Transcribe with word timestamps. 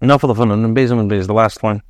Enough 0.00 0.24
of 0.24 0.28
the 0.28 0.34
fun. 0.34 0.50
And 0.50 0.64
and 0.64 1.08
Bez, 1.08 1.26
the 1.26 1.34
last 1.34 1.62
one. 1.62 1.82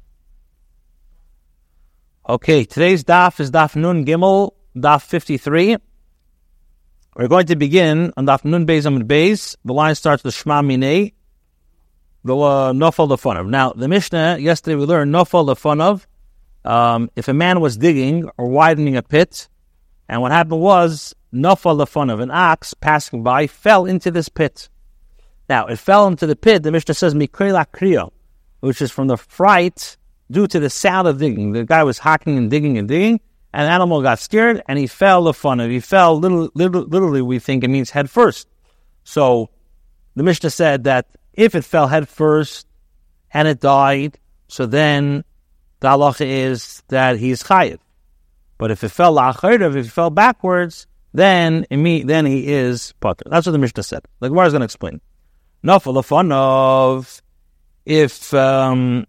Okay, 2.29 2.65
today's 2.65 3.05
daf 3.05 3.39
is 3.39 3.51
daf 3.51 3.77
Nun 3.77 4.04
Gimel, 4.04 4.53
daf 4.77 5.03
53. 5.03 5.76
We're 7.16 7.28
going 7.28 7.46
to 7.46 7.56
begin 7.56 8.12
on 8.16 8.26
daf 8.26 8.44
Nun 8.44 8.66
Bez 8.66 8.84
and 8.84 9.06
Bez. 9.06 9.56
The 9.64 9.72
line 9.72 9.94
starts 9.94 10.24
with 10.24 10.34
Shema 10.34 10.60
Minei, 10.62 11.12
the 12.24 12.36
uh, 12.36 12.72
Nofal 12.72 13.08
Lefonav. 13.08 13.48
Now, 13.48 13.73
the 13.73 13.86
Mishnah, 13.86 14.38
yesterday 14.38 14.74
we 14.74 14.84
learned 14.84 15.14
Nofal 15.14 15.46
Lefonav. 15.46 16.06
Um, 16.68 17.11
if 17.14 17.29
a 17.29 17.34
man 17.34 17.61
was 17.61 17.77
digging 17.77 18.29
or 18.36 18.48
widening 18.48 18.96
a 18.96 19.02
pit, 19.02 19.48
and 20.08 20.20
what 20.20 20.32
happened 20.32 20.61
was 20.61 21.14
Nofal 21.32 21.80
Lefonav, 21.80 22.20
an 22.20 22.32
ox 22.32 22.74
passing 22.74 23.22
by, 23.22 23.46
fell 23.46 23.86
into 23.86 24.11
this 24.11 24.29
pit. 24.29 24.68
Now, 25.51 25.67
it 25.67 25.80
fell 25.80 26.07
into 26.07 26.29
the 26.29 26.37
pit, 26.37 26.62
the 26.62 26.71
Mishnah 26.71 26.95
says, 26.95 27.12
Mikrela 27.12 27.67
Kriyo, 27.67 28.12
which 28.61 28.80
is 28.80 28.93
from 28.93 29.09
the 29.09 29.17
fright 29.17 29.96
due 30.31 30.46
to 30.46 30.61
the 30.61 30.71
sound 30.71 31.08
of 31.08 31.18
digging. 31.18 31.50
The 31.50 31.64
guy 31.64 31.82
was 31.82 31.99
hacking 31.99 32.39
and 32.39 32.49
digging 32.49 32.79
and 32.79 32.87
digging, 32.87 33.21
and 33.53 33.67
the 33.67 33.73
animal 33.73 34.01
got 34.01 34.21
scared 34.21 34.63
and 34.69 34.79
he 34.79 34.87
fell 34.87 35.25
the 35.25 35.35
fun 35.35 35.59
of. 35.59 35.69
He 35.69 35.81
fell 35.81 36.17
little, 36.17 36.51
literally, 36.55 37.21
we 37.21 37.41
think 37.41 37.65
it 37.65 37.69
means 37.69 37.91
head 37.91 38.09
first. 38.09 38.47
So 39.03 39.51
the 40.15 40.23
Mishnah 40.23 40.51
said 40.51 40.85
that 40.85 41.09
if 41.33 41.57
it 41.57 41.65
fell 41.65 41.89
head 41.89 42.09
first 42.09 42.69
and 43.33 43.49
it 43.49 43.59
died, 43.59 44.21
so 44.47 44.67
then 44.67 45.25
the 45.80 45.89
halacha 45.89 46.27
is 46.27 46.85
that 46.91 47.19
he's 47.19 47.43
chayiv. 47.43 47.80
But 48.57 48.71
if 48.71 48.85
it 48.85 48.91
fell 48.91 49.17
la'achayrav, 49.17 49.75
if 49.75 49.87
it 49.87 49.91
fell 49.91 50.11
backwards, 50.11 50.87
then 51.13 51.67
then 51.71 52.25
he 52.25 52.47
is 52.47 52.95
potter. 53.01 53.25
That's 53.29 53.47
what 53.47 53.53
the 53.53 53.59
Mishnah 53.59 53.83
said. 53.83 54.03
The 54.21 54.29
Gemara 54.29 54.47
is 54.47 54.53
going 54.53 54.61
to 54.61 54.67
explain. 54.67 55.01
Nafal 55.65 56.03
fun 56.05 56.33
of 56.33 57.21
if 57.85 58.33
um, 58.33 59.07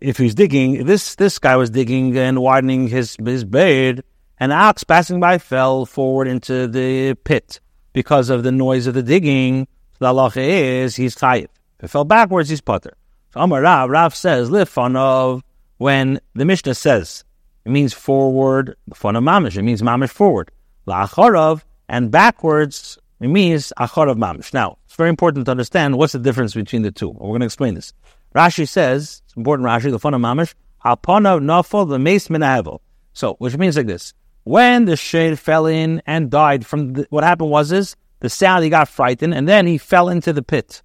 if 0.00 0.18
he's 0.18 0.34
digging, 0.34 0.84
this 0.84 1.14
this 1.14 1.38
guy 1.38 1.56
was 1.56 1.70
digging 1.70 2.16
and 2.18 2.40
widening 2.40 2.88
his 2.88 3.16
his 3.24 3.44
bed, 3.44 4.04
an 4.38 4.52
ox 4.52 4.84
passing 4.84 5.20
by 5.20 5.38
fell 5.38 5.86
forward 5.86 6.28
into 6.28 6.66
the 6.66 7.14
pit 7.24 7.60
because 7.92 8.28
of 8.28 8.42
the 8.42 8.52
noise 8.52 8.86
of 8.86 8.94
the 8.94 9.02
digging. 9.02 9.66
The 10.00 10.06
halacha 10.06 10.36
is 10.36 10.96
he's 10.96 11.16
chayiv. 11.16 11.48
If 11.78 11.84
it 11.84 11.88
fell 11.88 12.04
backwards, 12.04 12.50
he's 12.50 12.60
potter. 12.60 12.94
So 13.32 13.40
Amar 13.40 13.62
Rav, 13.62 13.88
Rav 13.88 14.14
says 14.14 14.50
lifan 14.50 14.96
of 14.96 15.42
when 15.78 16.20
the 16.34 16.44
Mishnah 16.44 16.74
says 16.74 17.24
it 17.64 17.70
means 17.70 17.94
forward, 17.94 18.76
fun 18.94 19.16
of 19.16 19.24
mamish. 19.24 19.56
It 19.56 19.62
means 19.62 19.80
mamish 19.80 20.10
forward. 20.10 20.50
La'acharav 20.86 21.62
and 21.88 22.10
backwards 22.10 22.98
it 23.24 23.28
means 23.28 23.72
achar 23.78 24.10
of 24.10 24.16
mamish. 24.16 24.52
Now, 24.52 24.78
it's 24.84 24.96
very 24.96 25.08
important 25.08 25.46
to 25.46 25.50
understand 25.50 25.96
what's 25.96 26.12
the 26.12 26.18
difference 26.18 26.54
between 26.54 26.82
the 26.82 26.90
two. 26.90 27.08
We're 27.08 27.28
going 27.28 27.40
to 27.40 27.46
explain 27.46 27.74
this. 27.74 27.92
Rashi 28.34 28.68
says, 28.68 29.22
it's 29.24 29.36
important 29.36 29.66
Rashi, 29.66 29.90
the 29.90 29.98
fun 29.98 30.14
of 30.14 30.20
mamish, 30.20 30.54
apana 30.84 31.40
nafal 31.40 31.88
the 31.88 31.98
mace 31.98 32.28
minahevel. 32.28 32.80
So, 33.12 33.34
which 33.34 33.56
means 33.56 33.76
like 33.76 33.86
this. 33.86 34.12
When 34.42 34.84
the 34.84 34.96
shade 34.96 35.38
fell 35.38 35.66
in 35.66 36.02
and 36.06 36.30
died 36.30 36.66
from 36.66 36.92
the, 36.92 37.06
what 37.08 37.24
happened 37.24 37.50
was 37.50 37.72
is 37.72 37.96
the 38.20 38.28
sound 38.28 38.62
he 38.64 38.70
got 38.70 38.88
frightened 38.88 39.32
and 39.32 39.48
then 39.48 39.66
he 39.66 39.78
fell 39.78 40.08
into 40.08 40.32
the 40.32 40.42
pit. 40.42 40.82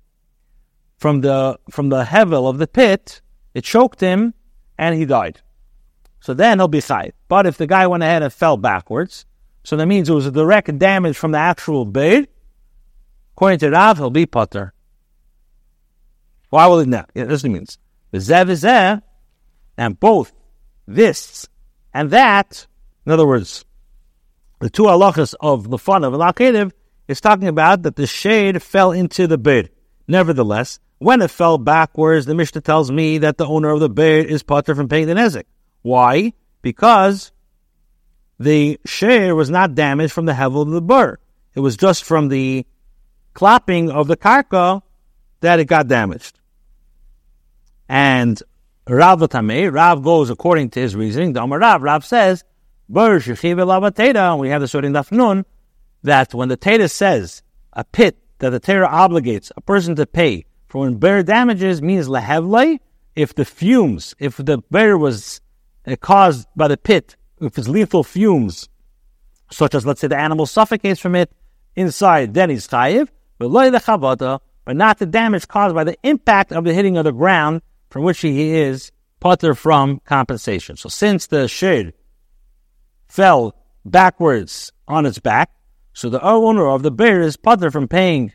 From 0.97 1.21
the 1.21 1.59
from 1.69 1.89
the 1.89 2.03
hevel 2.03 2.49
of 2.49 2.57
the 2.57 2.67
pit, 2.67 3.21
it 3.53 3.63
choked 3.63 3.99
him 3.99 4.33
and 4.77 4.95
he 4.95 5.05
died. 5.05 5.41
So 6.21 6.33
then 6.33 6.59
he'll 6.59 6.67
be 6.67 6.79
chayv. 6.79 7.11
But 7.27 7.45
if 7.45 7.57
the 7.57 7.67
guy 7.67 7.87
went 7.87 8.03
ahead 8.03 8.23
and 8.23 8.31
fell 8.31 8.57
backwards, 8.57 9.25
so 9.69 9.75
that 9.75 9.85
means 9.85 10.09
it 10.09 10.13
was 10.13 10.25
a 10.25 10.31
direct 10.31 10.79
damage 10.79 11.15
from 11.15 11.31
the 11.31 11.37
actual 11.37 11.85
bait. 11.85 12.27
According 13.35 13.59
to 13.59 13.69
Rav, 13.69 13.99
he'll 13.99 14.09
be 14.09 14.25
putter. 14.25 14.73
Why 16.49 16.65
will 16.65 16.79
it 16.79 16.87
not? 16.87 17.11
Yeah, 17.13 17.25
this 17.25 17.43
means 17.43 17.77
the 18.09 18.17
zev 18.17 18.49
is 18.49 18.61
there, 18.61 19.03
and 19.77 19.99
both 19.99 20.33
this 20.87 21.47
and 21.93 22.09
that. 22.09 22.65
In 23.05 23.11
other 23.11 23.27
words, 23.27 23.63
the 24.57 24.71
two 24.71 24.85
halachas 24.85 25.35
of 25.39 25.69
the 25.69 25.77
fun 25.77 26.03
of 26.03 26.73
is 27.08 27.21
talking 27.21 27.47
about 27.47 27.83
that 27.83 27.95
the 27.95 28.08
shade 28.08 28.63
fell 28.63 28.91
into 28.91 29.27
the 29.27 29.37
bed. 29.37 29.69
Nevertheless, 30.08 30.79
when 30.97 31.21
it 31.21 31.29
fell 31.29 31.59
backwards, 31.59 32.25
the 32.25 32.33
Mishnah 32.33 32.61
tells 32.61 32.89
me 32.89 33.19
that 33.19 33.37
the 33.37 33.45
owner 33.45 33.69
of 33.69 33.81
the 33.81 33.89
bed 33.89 34.25
is 34.25 34.41
putter 34.41 34.73
from 34.73 34.89
paying 34.89 35.05
the 35.05 35.13
nezik. 35.13 35.45
Why? 35.83 36.33
Because 36.63 37.31
the 38.39 38.80
share 38.86 39.36
was 39.36 39.50
not 39.50 39.76
damaged 39.76 40.14
from 40.14 40.26
the 40.26 40.33
hevel 40.33 40.61
of 40.61 40.70
the 40.70 40.82
burr. 40.82 41.17
It 41.55 41.60
was 41.60 41.76
just 41.76 42.04
from 42.04 42.30
the 42.30 42.66
clapping 43.33 43.92
of 43.92 44.08
the 44.08 44.17
karka 44.17 44.82
that 45.42 45.60
it 45.60 45.66
got 45.66 45.88
damaged. 45.88 46.39
And 47.88 48.42
Rav 48.88 49.20
Tameh, 49.20 49.73
Rav 49.73 50.04
goes 50.04 50.30
according 50.30 50.70
to 50.72 50.80
his 50.80 50.95
reasoning. 50.95 51.33
The 51.33 51.45
Rav, 51.45 51.82
Rav 51.82 52.05
says, 52.05 52.44
Bur 52.88 53.16
and 53.16 54.39
we 54.39 54.50
have 54.50 54.61
the 54.61 54.67
sort 54.67 54.86
in 54.86 54.94
Dafnun, 54.94 55.45
that 56.04 56.33
when 56.33 56.50
the 56.50 56.58
Teda 56.58 56.89
says 56.89 57.44
a 57.73 57.83
pit 57.83 58.17
that 58.39 58.50
the 58.52 58.60
Torah 58.60 58.88
obligates 58.88 59.52
a 59.56 59.61
person 59.61 59.95
to 59.95 60.06
pay 60.06 60.45
for 60.67 60.82
when 60.82 60.95
bear 60.95 61.23
damages 61.23 61.82
means 61.82 62.08
lehevlei, 62.08 62.80
if 63.16 63.36
the 63.36 63.44
fumes, 63.44 64.16
if 64.20 64.38
the 64.38 64.60
bear 64.71 64.98
was 64.98 65.42
uh, 65.86 65.95
caused 65.98 66.48
by 66.56 66.67
the 66.67 66.77
pit 66.77 67.16
if 67.42 67.58
it's 67.58 67.67
lethal 67.67 68.04
fumes, 68.04 68.70
such 69.52 69.76
as 69.76 69.86
let's 69.86 70.02
say 70.02 70.08
the 70.08 70.17
animal 70.17 70.45
suffocates 70.45 71.00
from 71.00 71.16
it 71.16 71.32
inside, 71.76 72.33
then 72.33 72.50
he's 72.50 72.67
chayiv, 72.67 73.10
but 73.38 74.76
not 74.76 75.00
the 75.00 75.05
damage 75.05 75.48
caused 75.48 75.76
by 75.76 75.83
the 75.83 75.98
impact 76.04 76.52
of 76.52 76.64
the 76.64 76.73
hitting 76.73 76.98
of 76.98 77.05
the 77.05 77.11
ground 77.11 77.61
from 77.89 78.04
which 78.04 78.22
he 78.22 78.55
is 78.55 78.92
putter 79.20 79.55
from 79.55 80.00
compensation. 80.05 80.76
So 80.76 80.89
since 80.89 81.27
the 81.27 81.48
shade 81.48 81.94
fell 83.08 83.56
backwards 83.86 84.71
on 84.88 85.06
its 85.06 85.20
back, 85.20 85.52
so 85.94 86.10
the 86.10 86.23
owner 86.23 86.67
of 86.67 86.83
the 86.83 86.92
bear 86.92 87.21
is 87.21 87.38
putter 87.38 87.71
from 87.71 87.88
paying 87.88 88.33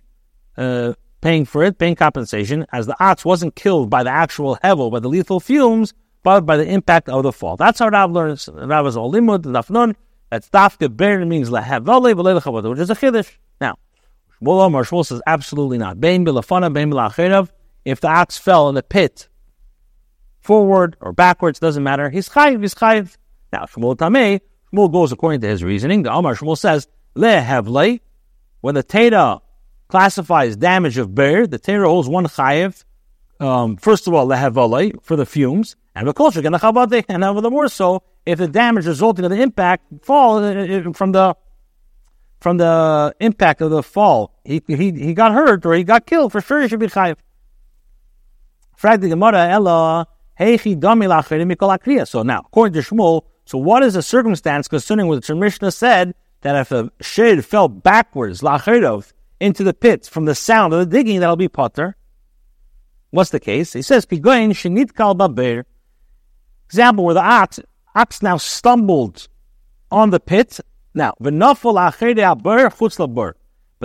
uh, 0.57 0.95
paying 1.21 1.47
for 1.47 1.65
it, 1.65 1.79
paying 1.79 1.97
compensation, 1.97 2.67
as 2.71 2.87
the 2.87 2.97
ox 3.03 3.25
wasn't 3.25 3.57
killed 3.57 3.89
by 3.89 4.03
the 4.03 4.11
actual 4.11 4.59
hevel, 4.63 4.93
by 4.93 5.01
the 5.01 5.09
lethal 5.09 5.41
fumes, 5.41 5.95
but 6.25 6.41
by 6.45 6.57
the 6.57 6.67
impact 6.67 7.09
of 7.09 7.23
the 7.23 7.31
fall. 7.31 7.57
That's 7.57 7.79
how 7.79 7.89
Rav 7.89 8.11
learns. 8.11 8.49
Rav 8.53 8.87
is 8.89 8.97
all 8.97 9.13
limud, 9.13 9.43
dafnun. 9.43 9.95
That's 10.31 10.49
dafke 10.49 10.91
ber 10.97 11.25
means 11.25 11.51
lahavale 11.51 12.15
v'lelechavot, 12.15 12.69
which 12.69 12.81
is 12.81 12.91
a 12.91 12.95
chiddush. 12.95 13.31
Now, 13.61 13.77
Shmuel 14.41 14.65
Omar 14.65 14.83
Shmuel 14.83 15.07
says 15.07 15.23
absolutely 15.27 15.79
not. 15.79 16.01
Bein 16.01 16.25
bilafana, 16.25 16.73
bein 16.73 16.91
bilacherav. 16.91 17.51
If 17.85 18.01
the 18.01 18.09
ox 18.09 18.39
fell 18.39 18.69
in 18.71 18.75
the 18.75 18.83
pit, 18.83 19.29
forward 20.41 20.97
or 21.01 21.13
backwards, 21.13 21.61
doesn't 21.61 21.83
matter. 21.83 22.09
He's 22.11 22.31
chayiv, 22.31 22.63
he's 22.63 22.75
chayiv. 22.75 23.17
Now, 23.53 23.67
Shmuel 23.67 23.97
Tameh, 23.97 24.41
Shmuel 24.73 24.91
goes 24.91 25.13
according 25.13 25.43
to 25.43 25.47
his 25.47 25.63
reasoning. 25.63 26.03
The 26.03 26.11
Omar 26.11 26.35
Shmuel 26.35 26.57
says, 26.59 26.89
lehavle, 27.15 28.01
when 28.63 28.75
the 28.75 28.83
Teda 28.83 29.43
classifies 29.89 30.57
damage 30.57 30.97
of 30.97 31.15
bear, 31.15 31.47
the 31.47 31.59
Teda 31.59 31.85
holds 31.85 32.09
one 32.09 32.25
chayiv. 32.27 32.83
Um, 33.41 33.77
first 33.77 34.07
of 34.07 34.15
all, 34.15 34.27
lehavale, 34.27 35.03
for 35.03 35.17
the 35.17 35.27
fumes. 35.27 35.77
And 35.95 36.13
going 36.13 36.33
to 36.33 37.05
and 37.09 37.25
over 37.25 37.41
the 37.41 37.51
more 37.51 37.69
so 37.69 38.03
if 38.27 38.39
the 38.39 38.49
damage 38.49 38.87
resulting 38.87 39.25
of 39.25 39.31
the 39.31 39.41
impact 39.41 39.85
fall 40.03 40.39
uh, 40.39 40.53
uh, 40.53 40.93
from 40.93 41.13
the 41.13 41.37
from 42.41 42.59
the 42.59 43.15
impact 43.21 43.61
of 43.63 43.71
the 43.71 43.83
fall, 43.83 44.35
he 44.45 44.63
he 44.67 44.93
he 44.93 45.15
got 45.15 45.33
hurt 45.33 45.65
or 45.65 45.75
he 45.75 45.85
got 45.85 46.07
killed 46.07 46.33
for 46.33 46.41
sure. 46.41 46.61
He 46.63 46.69
should 46.69 46.81
be 46.81 46.89
chayiv. 46.89 47.17
Frag 48.77 49.01
the 49.01 49.09
Gemara 49.09 49.49
Ella 49.49 50.07
Heichi 50.39 50.79
Dami 50.79 51.07
Mikol 51.07 52.07
So 52.09 52.23
now, 52.23 52.41
according 52.41 52.75
to 52.75 52.81
Shmuel, 52.81 53.23
so 53.45 53.59
what 53.59 53.83
is 53.83 53.95
the 53.95 54.03
circumstance 54.03 54.69
concerning 54.69 55.07
what 55.07 55.25
the 55.25 55.35
Mishnah 55.35 55.71
said 55.71 56.15
that 56.41 56.57
if 56.57 56.73
a 56.73 56.91
shade 57.01 57.45
fell 57.45 57.69
backwards 57.69 58.43
lachirov 58.43 59.13
into 59.41 59.65
the 59.65 59.75
pit 59.75 60.07
from 60.07 60.25
the 60.25 60.35
sound 60.35 60.73
of 60.73 60.81
the 60.81 60.87
digging, 60.87 61.21
that'll 61.21 61.37
be 61.37 61.49
potter. 61.49 61.97
What's 63.11 63.31
the 63.31 63.41
case? 63.41 63.73
He 63.73 63.83
says, 63.83 64.07
Pigoin 64.07 64.51
shenit 64.51 64.95
kal 64.95 65.15
baber 65.15 65.65
example 66.67 67.05
where 67.05 67.15
the 67.15 67.23
ox, 67.23 67.61
ox 67.95 68.23
now 68.23 68.37
stumbled 68.37 69.29
on 69.91 70.11
the 70.11 70.21
pit. 70.21 70.61
Now, 70.95 71.15
but 71.19 71.35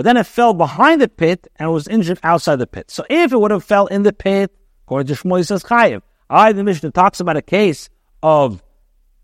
then 0.04 0.16
it 0.16 0.26
fell 0.26 0.54
behind 0.54 1.00
the 1.00 1.08
pit 1.08 1.48
and 1.56 1.72
was 1.72 1.88
injured 1.88 2.20
outside 2.22 2.56
the 2.56 2.66
pit. 2.66 2.90
So 2.90 3.04
if 3.10 3.32
it 3.32 3.40
would 3.40 3.50
have 3.50 3.64
fell 3.64 3.86
in 3.86 4.02
the 4.02 4.12
pit, 4.12 4.52
according 4.86 5.14
to 5.14 5.20
Shmuel, 5.20 5.46
says 5.46 5.64
chayiv. 5.64 6.02
I, 6.28 6.52
the 6.52 6.62
Mishnah 6.62 6.92
talks 6.92 7.18
about 7.20 7.36
a 7.36 7.42
case 7.42 7.90
of 8.22 8.62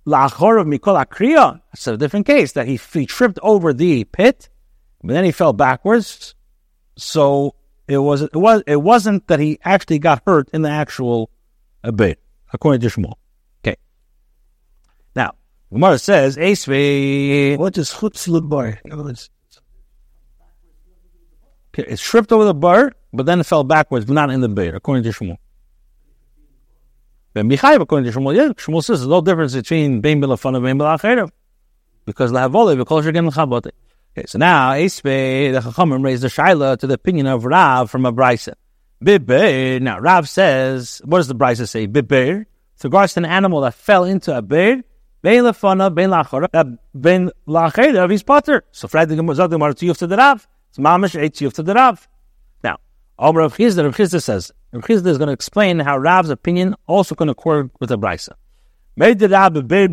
la'achor 0.06 0.60
of 0.60 0.66
mikol 0.66 1.02
akriya. 1.04 1.60
It's 1.72 1.86
a 1.86 1.96
different 1.96 2.26
case 2.26 2.52
that 2.52 2.66
he, 2.66 2.80
he 2.92 3.06
tripped 3.06 3.38
over 3.42 3.72
the 3.72 4.04
pit, 4.04 4.48
but 5.02 5.12
then 5.12 5.24
he 5.24 5.32
fell 5.32 5.52
backwards. 5.52 6.34
So 6.96 7.54
it 7.86 7.98
was 7.98 8.22
it 8.22 8.34
was 8.34 8.62
it 8.66 8.82
wasn't 8.82 9.26
that 9.28 9.38
he 9.38 9.58
actually 9.64 9.98
got 9.98 10.22
hurt 10.26 10.48
in 10.52 10.62
the 10.62 10.70
actual 10.70 11.30
uh, 11.84 11.92
bit, 11.92 12.20
according 12.52 12.80
to 12.80 12.88
Shmuel. 12.88 13.14
Gemara 15.72 15.98
says, 15.98 16.36
Esve. 16.36 17.58
What 17.58 17.74
does 17.74 17.92
chutz 17.92 18.28
look 18.28 18.48
bar? 18.48 18.80
It 21.76 21.98
tripped 21.98 22.32
over 22.32 22.44
the 22.44 22.54
bar, 22.54 22.92
but 23.12 23.26
then 23.26 23.40
it 23.40 23.46
fell 23.46 23.64
backwards, 23.64 24.06
but 24.06 24.14
not 24.14 24.30
in 24.30 24.40
the 24.40 24.48
bear, 24.48 24.74
according 24.76 25.04
to 25.04 25.10
Shmuel. 25.10 25.36
Ben 27.34 27.50
Michayev, 27.50 27.82
according 27.82 28.10
to 28.10 28.18
Shmuel, 28.18 28.34
yeah, 28.34 28.48
Shmuel 28.48 28.82
says 28.82 29.00
there's 29.00 29.08
no 29.08 29.20
difference 29.20 29.54
between 29.54 30.00
Bein 30.00 30.22
Bilafan 30.22 30.56
and 30.56 30.64
Bein 30.64 30.78
Bilacherev. 30.78 31.30
Because 32.06 32.32
Lahavole, 32.32 32.76
because 32.76 33.04
you're 33.04 33.12
getting 33.12 33.30
Chabote. 33.30 33.72
Okay, 34.16 34.24
so 34.26 34.38
now 34.38 34.72
Espe, 34.72 35.52
the 35.52 35.60
Chachamim 35.60 36.02
raised 36.02 36.22
the 36.22 36.28
Shaila 36.28 36.78
to 36.78 36.86
the 36.86 36.94
opinion 36.94 37.26
of 37.26 37.44
Rav 37.44 37.90
from 37.90 38.06
a 38.06 38.12
Brisa. 38.12 38.54
Bibir, 39.04 39.82
now 39.82 39.98
Rav 39.98 40.26
says, 40.26 41.02
what 41.04 41.18
does 41.18 41.28
the 41.28 41.34
Brisa 41.34 41.68
say? 41.68 41.86
Bibir, 41.86 42.38
with 42.38 42.84
regards 42.84 43.12
to 43.14 43.20
an 43.20 43.26
animal 43.26 43.60
that 43.60 43.74
fell 43.74 44.04
into 44.04 44.34
a 44.34 44.40
bird, 44.40 44.84
Bein 45.26 45.42
Lafana, 45.42 45.92
Bein 45.92 46.10
Lacherev, 46.10 46.48
that 46.52 46.66
uh, 46.66 46.70
Bein 46.96 47.32
Lacherev, 47.48 48.12
he's 48.12 48.22
potter. 48.22 48.62
So 48.70 48.86
Friday, 48.86 49.16
the 49.16 49.16
Gemara 49.16 49.74
to 49.74 50.06
the 50.06 50.16
Rav. 50.16 50.46
It's 50.68 50.78
Mamish, 50.78 51.20
eight 51.20 51.34
to 51.34 51.62
the 51.64 51.74
Rav. 51.74 52.06
Now, 52.62 52.78
Omer 53.18 53.40
Rav 53.40 53.56
Chisda, 53.56 53.82
Rav 53.82 53.96
Chisda 53.96 54.22
says, 54.22 54.52
Rav 54.72 54.84
Chisda 54.84 55.08
is 55.08 55.18
going 55.18 55.26
to 55.26 55.32
explain 55.32 55.80
how 55.80 55.98
Rav's 55.98 56.30
opinion 56.30 56.76
also 56.86 57.16
can 57.16 57.28
accord 57.28 57.72
with 57.80 57.88
the 57.88 57.98
Brisa. 57.98 58.34
Made 58.94 59.18
the 59.18 59.28
Rav 59.28 59.66
Beir 59.66 59.88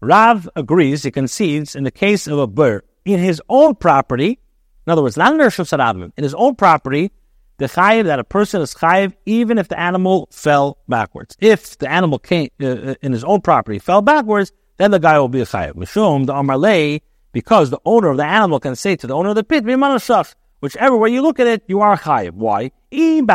Rav 0.00 0.48
agrees, 0.54 1.02
he 1.02 1.10
concedes, 1.10 1.74
in 1.74 1.82
the 1.82 1.90
case 1.90 2.28
of 2.28 2.38
a 2.38 2.46
bird 2.46 2.84
in 3.04 3.18
his 3.18 3.42
own 3.48 3.74
property, 3.74 4.38
in 4.86 4.92
other 4.92 5.02
words, 5.02 5.16
not 5.16 5.32
in 5.32 5.40
Rishus 5.40 6.12
in 6.16 6.22
his 6.22 6.34
own 6.34 6.54
property, 6.54 7.10
the 7.58 7.66
chayiv 7.66 8.04
that 8.04 8.18
a 8.18 8.24
person 8.24 8.60
is 8.60 8.74
chayiv 8.74 9.14
even 9.24 9.58
if 9.58 9.68
the 9.68 9.78
animal 9.78 10.28
fell 10.30 10.78
backwards. 10.88 11.36
If 11.40 11.78
the 11.78 11.90
animal 11.90 12.18
came 12.18 12.50
uh, 12.60 12.66
uh 12.66 12.94
in 13.02 13.12
his 13.12 13.24
own 13.24 13.40
property 13.40 13.78
fell 13.78 14.02
backwards, 14.02 14.52
then 14.76 14.90
the 14.90 14.98
guy 14.98 15.18
will 15.18 15.28
be 15.28 15.40
a 15.40 15.46
chayiv. 15.46 15.74
Mishum 15.74 16.26
the 16.26 16.34
amarlei, 16.34 17.00
because 17.32 17.70
the 17.70 17.80
owner 17.84 18.08
of 18.08 18.16
the 18.16 18.24
animal 18.24 18.60
can 18.60 18.76
say 18.76 18.96
to 18.96 19.06
the 19.06 19.14
owner 19.14 19.30
of 19.30 19.36
the 19.36 19.44
pit, 19.44 19.64
whichever 20.60 20.96
way 20.96 21.10
you 21.10 21.22
look 21.22 21.40
at 21.40 21.46
it, 21.46 21.62
you 21.66 21.80
are 21.80 21.96
chayiv. 21.96 22.32
Why? 22.32 22.70
If 22.90 23.26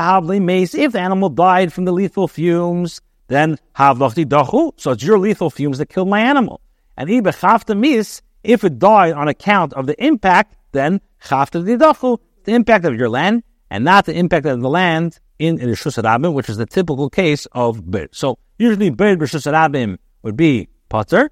the 0.92 1.00
animal 1.00 1.30
died 1.30 1.74
from 1.74 1.86
the 1.86 1.92
lethal 1.92 2.28
fumes, 2.28 3.02
then 3.28 3.58
havlachti 3.76 4.26
dachu. 4.26 4.74
So 4.78 4.92
it's 4.92 5.04
your 5.04 5.18
lethal 5.18 5.50
fumes 5.50 5.78
that 5.78 5.90
killed 5.90 6.10
my 6.10 6.20
animal. 6.20 6.62
And 6.98 7.10
mis, 7.10 8.22
if 8.44 8.64
it 8.64 8.80
died 8.80 9.14
on 9.14 9.28
account 9.28 9.74
of 9.74 9.88
the 9.88 10.04
impact, 10.04 10.58
then 10.72 11.02
chafta 11.24 11.64
dachu, 11.64 12.20
the 12.44 12.54
impact 12.54 12.86
of 12.86 12.96
your 12.96 13.10
land, 13.10 13.44
and 13.72 13.86
not 13.86 14.06
the 14.06 14.14
impact 14.14 14.46
of 14.46 14.60
the 14.60 14.70
land 14.70 15.18
in 15.40 15.58
Rishus 15.58 15.98
Rabim, 16.04 16.34
which 16.34 16.50
is 16.50 16.58
the 16.58 16.66
typical 16.66 17.10
case 17.10 17.48
of 17.54 17.84
bird. 17.86 18.10
So 18.12 18.38
usually 18.60 18.90
bird 18.92 19.20
Rishus 19.20 19.52
Rabim 19.52 19.98
would 20.22 20.36
be 20.36 20.68
potter, 20.90 21.32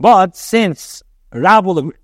but 0.00 0.34
since 0.34 1.02
Rab 1.32 1.66
will 1.66 1.78
agree, 1.78 1.96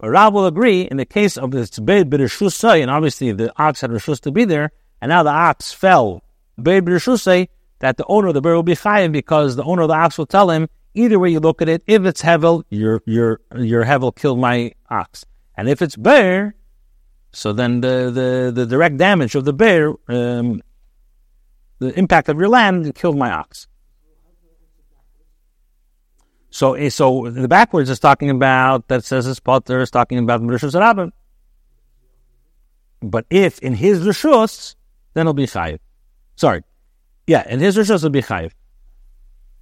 Rab 0.00 0.32
will 0.32 0.46
agree 0.46 0.82
in 0.82 0.96
the 0.96 1.04
case 1.04 1.36
of 1.36 1.50
this 1.50 1.76
bird 1.78 2.08
b'rishusay, 2.08 2.80
and 2.80 2.90
obviously 2.90 3.32
the 3.32 3.52
ox 3.60 3.80
had 3.80 3.90
rishus 3.90 4.20
to 4.20 4.30
be 4.30 4.44
there, 4.44 4.70
and 5.02 5.10
now 5.10 5.24
the 5.24 5.30
ox 5.30 5.72
fell. 5.72 6.22
Bird 6.56 6.84
b'rishusay, 6.84 7.48
that 7.80 7.96
the 7.96 8.06
owner 8.06 8.28
of 8.28 8.34
the 8.34 8.40
bird 8.40 8.54
will 8.54 8.62
be 8.62 8.76
chayiv 8.76 9.12
because 9.12 9.56
the 9.56 9.64
owner 9.64 9.82
of 9.82 9.88
the 9.88 9.94
ox 9.94 10.16
will 10.16 10.26
tell 10.26 10.50
him 10.50 10.68
either 10.94 11.18
way 11.18 11.30
you 11.30 11.40
look 11.40 11.60
at 11.60 11.68
it, 11.68 11.82
if 11.86 12.04
it's 12.04 12.22
hevel, 12.22 12.62
your 12.70 13.02
your 13.06 13.40
your 13.56 13.84
hevel 13.84 14.14
killed 14.14 14.38
my 14.38 14.72
ox, 14.88 15.24
and 15.56 15.68
if 15.68 15.82
it's 15.82 15.96
bear, 15.96 16.54
so 17.38 17.52
then 17.52 17.80
the, 17.82 18.10
the, 18.10 18.52
the 18.52 18.66
direct 18.66 18.96
damage 18.96 19.36
of 19.36 19.44
the 19.44 19.52
bear, 19.52 19.94
um, 20.08 20.60
the 21.78 21.96
impact 21.96 22.28
of 22.28 22.36
your 22.36 22.48
land 22.48 22.92
killed 22.96 23.16
my 23.16 23.30
ox. 23.30 23.68
So, 26.50 26.74
eh, 26.74 26.88
so 26.88 27.30
the 27.30 27.46
backwards 27.46 27.90
is 27.90 28.00
talking 28.00 28.28
about 28.28 28.88
that 28.88 29.04
says 29.04 29.24
his 29.24 29.38
potter 29.38 29.80
is 29.80 29.92
talking 29.92 30.18
about 30.18 30.40
Rishus 30.40 30.74
Rabbim. 30.74 31.12
But 33.00 33.24
if 33.30 33.60
in 33.60 33.74
his 33.74 34.00
Rishus, 34.00 34.74
then 35.14 35.22
it'll 35.22 35.32
be 35.32 35.46
Chayiv. 35.46 35.78
Sorry. 36.34 36.64
Yeah, 37.28 37.48
in 37.48 37.60
his 37.60 37.76
Rishus 37.76 37.96
it'll 37.96 38.10
be 38.10 38.22
Chayiv. 38.22 38.50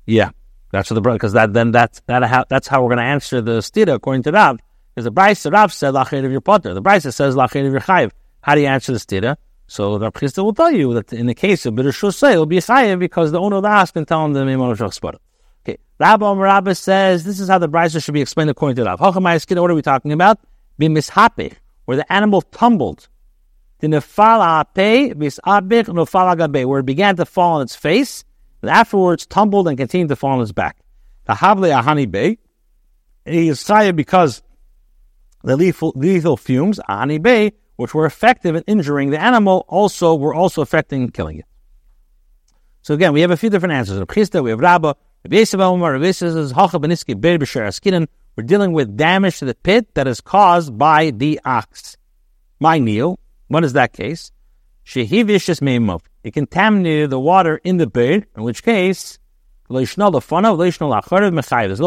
Yeah. 0.06 0.30
That's 0.70 0.88
what 0.88 0.94
the 0.94 1.02
brother, 1.02 1.18
because 1.18 1.34
that, 1.34 1.52
then 1.52 1.72
that's, 1.72 2.00
that, 2.06 2.48
that's 2.48 2.68
how 2.68 2.82
we're 2.82 2.88
going 2.88 3.04
to 3.04 3.04
answer 3.04 3.42
the 3.42 3.58
stira 3.58 3.96
according 3.96 4.22
to 4.22 4.32
Rav. 4.32 4.60
Because 4.96 5.04
the 5.04 5.10
Bryce 5.10 5.44
Rav 5.44 5.74
said 5.74 5.92
lached 5.92 6.24
of 6.24 6.32
your 6.32 6.40
potter. 6.40 6.72
The 6.72 6.80
Bryce 6.80 7.02
says 7.02 7.36
lached 7.36 7.56
of 7.56 7.70
your 7.70 7.82
chayiv. 7.82 8.12
How 8.40 8.54
do 8.54 8.62
you 8.62 8.66
answer 8.66 8.92
the 8.92 8.98
stira? 8.98 9.36
So 9.66 9.98
the 9.98 10.10
Chisda 10.10 10.42
will 10.42 10.54
tell 10.54 10.70
you 10.70 10.94
that 10.94 11.12
in 11.12 11.26
the 11.26 11.34
case 11.34 11.66
of 11.66 11.74
B'rishus 11.74 12.32
it 12.32 12.38
will 12.38 12.46
be 12.46 12.56
chayiv 12.56 12.98
because 12.98 13.30
the 13.30 13.38
owner 13.38 13.56
of 13.56 13.62
the 13.62 13.68
house 13.68 13.90
can 13.90 14.06
tell 14.06 14.24
him 14.24 14.32
the 14.32 14.40
Mimon 14.40 14.70
of 14.70 14.78
Shach 14.78 15.18
Okay. 15.62 15.76
Rabbi 16.00 16.32
Rabbi 16.32 16.72
says 16.72 17.24
this 17.24 17.40
is 17.40 17.48
how 17.48 17.58
the 17.58 17.68
Bryce 17.68 18.00
should 18.02 18.14
be 18.14 18.22
explained 18.22 18.48
according 18.48 18.76
to 18.76 18.84
Rav. 18.84 18.98
Hachamai 18.98 19.60
what 19.60 19.70
are 19.70 19.74
we 19.74 19.82
talking 19.82 20.12
about? 20.12 20.38
Be 20.78 20.88
mishape, 20.88 21.52
where 21.84 21.98
the 21.98 22.10
animal 22.10 22.40
tumbled. 22.40 23.06
The 23.80 23.88
nefala 23.88 24.64
ape, 24.78 25.14
misabich, 25.14 25.88
nefala 25.88 26.38
gabe, 26.38 26.66
where 26.66 26.80
it 26.80 26.86
began 26.86 27.16
to 27.16 27.26
fall 27.26 27.56
on 27.56 27.62
its 27.62 27.76
face, 27.76 28.24
and 28.62 28.70
afterwards 28.70 29.26
tumbled 29.26 29.68
and 29.68 29.76
continued 29.76 30.08
to 30.08 30.16
fall 30.16 30.30
on 30.30 30.40
its 30.40 30.52
back. 30.52 30.78
The 31.26 31.34
hable 31.34 31.64
ahani 31.64 32.10
be, 32.10 32.38
he 33.26 33.48
is 33.48 33.62
chayiv 33.62 33.94
because 33.94 34.42
the 35.42 35.56
lethal, 35.56 35.92
lethal 35.94 36.36
fumes, 36.36 36.80
ani 36.88 37.18
bay, 37.18 37.52
which 37.76 37.94
were 37.94 38.06
effective 38.06 38.54
in 38.54 38.62
injuring 38.66 39.10
the 39.10 39.20
animal, 39.20 39.64
also 39.68 40.14
were 40.14 40.34
also 40.34 40.62
affecting 40.62 41.02
in 41.02 41.10
killing 41.10 41.38
it. 41.38 41.46
So 42.82 42.94
again, 42.94 43.12
we 43.12 43.20
have 43.20 43.30
a 43.30 43.36
few 43.36 43.50
different 43.50 43.74
answers. 43.74 44.00
We 44.32 44.50
have 44.50 44.60
Rabba, 44.60 44.96
we're 48.36 48.44
dealing 48.44 48.72
with 48.72 48.96
damage 48.96 49.38
to 49.38 49.44
the 49.44 49.54
pit 49.54 49.94
that 49.94 50.06
is 50.06 50.20
caused 50.20 50.78
by 50.78 51.10
the 51.10 51.40
ox. 51.44 51.96
My 52.60 52.78
Neil, 52.78 53.18
what 53.48 53.64
is 53.64 53.72
that 53.72 53.92
case? 53.92 54.30
It 54.84 56.32
contaminated 56.32 57.10
the 57.10 57.18
water 57.18 57.60
in 57.64 57.78
the 57.78 57.86
bird, 57.86 58.26
in 58.36 58.42
which 58.44 58.62
case, 58.62 59.18
there's 59.68 59.96
no 59.96 60.10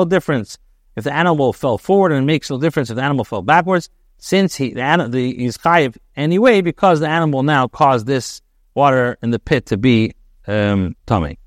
difference 0.06 0.57
if 1.00 1.06
the 1.06 1.13
animal 1.13 1.54
fell 1.54 1.78
forward 1.78 2.12
and 2.12 2.24
it 2.24 2.25
makes 2.25 2.50
no 2.50 2.60
difference 2.60 2.90
if 2.90 2.96
the 2.96 3.01
animal 3.01 3.25
fell 3.25 3.42
backwards, 3.42 3.90
since 4.18 4.56
he 4.56 4.74
the, 4.74 5.07
the 5.10 5.36
he's 5.36 5.57
chayiv 5.57 5.98
anyway 6.16 6.62
because 6.62 7.00
the 7.00 7.07
animal 7.07 7.42
now 7.42 7.68
caused 7.68 8.06
this 8.06 8.42
water 8.75 9.18
in 9.24 9.31
the 9.31 9.40
pit 9.40 9.66
to 9.68 9.78
be 9.78 10.13
um, 10.48 10.96
tummy. 11.06 11.40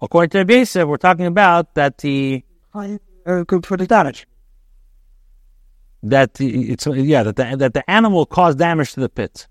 According 0.00 0.30
to 0.30 0.38
Rabbi 0.38 0.84
we're 0.84 0.96
talking 0.96 1.26
about 1.26 1.74
that 1.74 1.98
the 1.98 2.44
good 3.44 3.66
for 3.66 3.76
the 3.76 3.86
damage. 3.86 4.26
That 6.04 6.34
the, 6.34 6.72
it's 6.72 6.86
yeah 6.86 7.22
that 7.24 7.36
the, 7.36 7.56
that 7.56 7.74
the 7.74 7.88
animal 7.90 8.26
caused 8.26 8.58
damage 8.58 8.92
to 8.94 9.00
the 9.00 9.08
pit. 9.08 9.46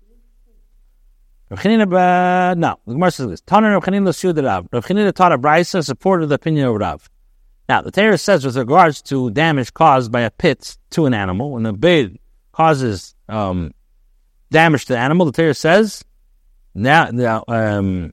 Rav 1.52 2.56
no, 2.56 2.78
the 2.86 2.92
Gemara 2.94 3.10
says 3.10 3.28
this. 3.28 3.40
Taner 3.42 3.74
Rav 3.74 3.84
Chanina 3.84 4.08
L'Siyud 4.08 4.42
Rav. 4.42 4.68
Rav 4.72 4.86
Chanina 4.86 5.12
taught 5.12 5.32
a 5.32 5.38
brisa 5.38 5.84
supported 5.84 6.28
the 6.28 6.36
opinion 6.36 6.66
of 6.66 6.76
Rav. 6.76 7.10
Now, 7.68 7.82
the 7.82 7.90
Torah 7.90 8.16
says 8.16 8.44
with 8.44 8.56
regards 8.56 9.02
to 9.02 9.30
damage 9.30 9.74
caused 9.74 10.10
by 10.10 10.22
a 10.22 10.30
pit 10.30 10.78
to 10.90 11.06
an 11.06 11.14
animal, 11.14 11.52
when 11.52 11.62
the 11.62 11.72
bait 11.72 12.20
causes 12.52 13.14
um, 13.28 13.72
damage 14.50 14.86
to 14.86 14.94
the 14.94 14.98
animal, 14.98 15.26
the 15.26 15.32
Torah 15.32 15.54
says, 15.54 16.02
now, 16.74 17.10
now 17.10 17.44
um, 17.48 18.12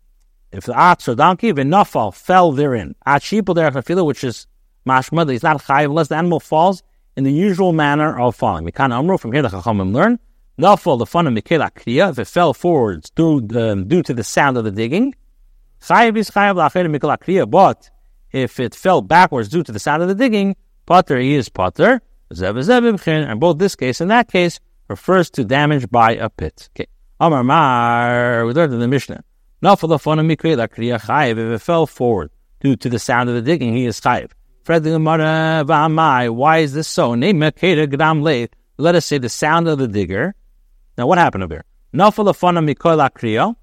if 0.51 0.65
the 0.65 0.74
ox 0.74 1.08
or 1.08 1.15
donkey, 1.15 1.53
v'nafal, 1.53 2.13
fell 2.13 2.51
therein, 2.51 2.93
at 3.05 3.22
sheepel 3.22 3.55
derech 3.55 4.05
which 4.05 4.24
is 4.24 4.48
mashma, 4.88 5.29
he's 5.31 5.43
not 5.43 5.63
chayiv 5.63 5.86
unless 5.86 6.10
the 6.10 6.15
animal 6.15 6.39
falls 6.39 6.84
in 7.15 7.24
the 7.24 7.31
usual 7.31 7.72
manner 7.72 8.19
of 8.19 8.36
falling. 8.36 8.65
We 8.65 8.72
can't 8.72 8.91
umru, 8.91 9.19
from 9.19 9.31
here 9.31 9.41
the 9.41 9.50
chachamim 9.50 9.93
learn, 9.93 10.19
Nafal 10.59 10.99
the 10.99 11.05
fun 11.05 11.25
of 11.25 11.33
Mikela 11.33 11.71
Kriya, 11.71 12.09
if 12.09 12.19
it 12.19 12.27
fell 12.27 12.53
forwards 12.53 13.09
due, 13.11 13.47
um, 13.55 13.87
due 13.87 14.03
to 14.03 14.13
the 14.13 14.25
sound 14.25 14.57
of 14.57 14.65
the 14.65 14.71
digging, 14.71 15.15
Mikela 15.81 17.49
but 17.49 17.89
if 18.33 18.59
it 18.59 18.75
fell 18.75 19.01
backwards 19.01 19.47
due 19.47 19.63
to 19.63 19.71
the 19.71 19.79
sound 19.79 20.01
of 20.03 20.09
the 20.09 20.15
digging, 20.15 20.57
Potter 20.85 21.17
he 21.17 21.35
is 21.35 21.47
Potter, 21.47 22.01
and 22.29 23.39
both 23.39 23.57
this 23.57 23.77
case 23.77 24.01
and 24.01 24.11
that 24.11 24.29
case 24.29 24.59
refers 24.89 25.29
to 25.29 25.45
damage 25.45 25.89
by 25.89 26.11
a 26.11 26.29
pit. 26.29 26.67
Okay. 26.75 26.87
Amar 27.21 27.45
Mar, 27.45 28.45
we 28.45 28.51
learned 28.51 28.73
in 28.73 28.81
the 28.81 28.87
Mishnah. 28.89 29.23
Nafal 29.63 29.87
the 29.87 29.97
fun 29.97 30.19
of 30.19 30.25
Mikela 30.25 30.67
Kriya 30.67 31.31
if 31.31 31.37
it 31.37 31.59
fell 31.59 31.87
forward 31.87 32.31
due 32.59 32.75
to 32.75 32.89
the 32.89 32.99
sound 32.99 33.29
of 33.29 33.35
the 33.35 33.41
digging, 33.41 33.73
he 33.73 33.85
is 33.85 34.01
Chayiv. 34.01 34.31
Why 36.35 36.57
is 36.57 36.73
this 36.73 36.87
so? 36.89 37.11
Let 37.11 38.95
us 38.95 39.05
say 39.05 39.17
the 39.17 39.29
sound 39.29 39.67
of 39.67 39.77
the 39.77 39.87
digger 39.87 40.35
now, 41.00 41.08
what 41.08 41.18
happened 41.18 41.46
over 41.46 41.53
here? 41.53 41.65
Nafalafana 41.94 42.62
mikol 42.62 43.00
akriyo, 43.10 43.56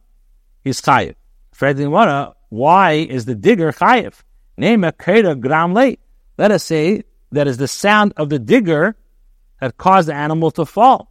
he's 0.65 0.81
chayiv. 0.81 1.17
Fred 1.53 1.79
why 2.49 2.93
is 2.93 3.27
the 3.27 3.35
digger 3.35 3.73
chayiv? 3.73 4.23
Name 4.57 4.85
a 4.85 4.93
keda 4.93 5.39
gram 5.39 5.75
late. 5.75 6.01
Let 6.39 6.51
us 6.51 6.65
say 6.65 7.03
that 7.33 7.47
is 7.47 7.59
the 7.59 7.69
sound 7.69 8.15
of 8.17 8.31
the 8.31 8.39
digger 8.39 8.97
that 9.61 9.77
caused 9.77 10.09
the 10.09 10.15
animal 10.15 10.51
to 10.53 10.65
fall, 10.65 11.11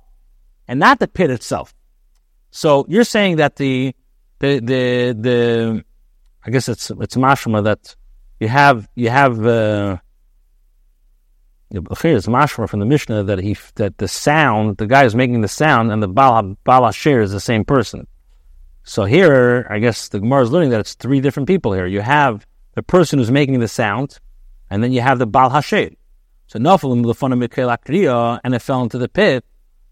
and 0.67 0.79
not 0.79 0.98
the 0.98 1.08
pit 1.08 1.29
itself. 1.29 1.75
So 2.50 2.88
you're 2.89 3.03
saying 3.03 3.36
that 3.36 3.58
the 3.58 3.94
the 4.39 4.60
the 4.62 5.15
the 5.20 5.86
I 6.44 6.50
guess 6.50 6.67
it's 6.67 6.89
it's 6.89 7.15
mashma 7.15 7.65
that 7.65 7.96
you 8.39 8.48
have 8.48 8.89
you 8.96 9.12
have 9.12 9.46
uh, 9.46 9.98
it's 11.77 12.27
mashma 12.27 12.70
from 12.70 12.79
the 12.79 12.86
Mishnah 12.86 13.24
that 13.24 13.39
he 13.39 13.58
that 13.75 13.98
the 13.98 14.08
sound, 14.08 14.77
the 14.77 14.88
guy 14.88 15.05
is 15.05 15.15
making 15.15 15.41
the 15.41 15.48
sound, 15.48 15.91
and 15.91 16.01
the 16.01 16.08
Bala 16.08 16.55
Bala 16.63 16.94
share 16.94 17.22
is 17.22 17.32
the 17.32 17.39
same 17.39 17.65
person. 17.65 18.08
So 18.84 19.05
here, 19.05 19.65
I 19.70 19.79
guess 19.79 20.10
the 20.10 20.20
Gemara 20.20 20.44
is 20.44 20.51
learning 20.51 20.70
that 20.70 20.79
it's 20.79 20.94
three 20.94 21.20
different 21.20 21.48
people 21.48 21.74
here. 21.74 21.88
You 21.88 22.01
have 22.01 22.46
the 22.75 22.84
person 22.84 23.20
who's 23.20 23.32
making 23.32 23.60
the 23.60 23.67
sound, 23.67 24.20
and 24.70 24.84
then 24.84 24.91
you 24.91 25.01
have 25.01 25.17
the 25.17 25.25
Baal 25.25 25.50
Hasher. 25.50 25.96
So 26.48 26.60
Nofalim 26.60 27.03
Lefana 27.03 27.38
Mikhail 27.38 27.70
Akriya, 27.70 28.39
and 28.44 28.53
it 28.53 28.60
fell 28.60 28.84
into 28.84 28.98
the 28.98 29.10
pit. 29.10 29.44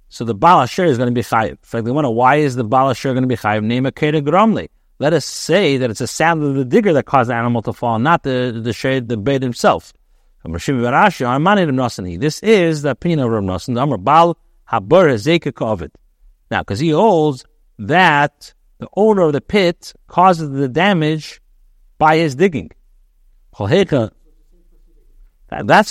So 0.09 0.25
the 0.25 0.35
Baal 0.35 0.61
Hasher 0.61 0.85
is 0.85 0.97
going 0.97 1.09
to 1.09 1.13
be 1.13 1.21
chayiv. 1.21 1.51
In 1.51 1.57
fact, 1.63 1.85
they 1.85 1.91
wonder 1.91 2.11
why 2.11 2.35
is 2.35 2.55
the 2.55 2.63
Baal 2.63 2.91
Hasher 2.91 3.13
going 3.13 3.23
to 3.23 3.27
be 3.27 3.35
chayiv? 3.35 3.63
Name 3.63 3.87
a 3.87 3.91
Gromli. 3.91 4.69
Let 4.99 5.13
us 5.13 5.25
say 5.25 5.77
that 5.77 5.89
it's 5.89 6.01
a 6.01 6.07
sound 6.07 6.43
of 6.43 6.53
the 6.53 6.63
digger 6.63 6.93
that 6.93 7.05
caused 7.05 7.29
the 7.29 7.35
animal 7.35 7.61
to 7.63 7.73
fall, 7.73 7.97
not 7.99 8.23
the 8.23 8.61
the 8.63 8.73
shade, 8.73 9.09
the 9.09 9.17
bait 9.17 9.41
himself. 9.41 9.91
This 10.45 12.43
is 12.43 12.81
the 12.81 12.89
opinion 12.89 13.19
of 13.19 13.31
Rav 13.31 13.43
Nosson. 13.43 13.75
The 13.75 13.81
Amr 13.81 13.97
Baal 13.97 14.37
Habar 14.69 15.07
Kovid. 15.53 15.91
Now, 16.51 16.61
because 16.61 16.79
he 16.79 16.89
holds 16.89 17.45
that 17.79 18.53
the 18.79 18.89
owner 18.95 19.21
of 19.21 19.33
the 19.33 19.41
pit 19.41 19.93
causes 20.07 20.49
the 20.49 20.67
damage 20.67 21.41
by 21.97 22.17
his 22.17 22.35
digging. 22.35 22.71
That's 23.57 24.11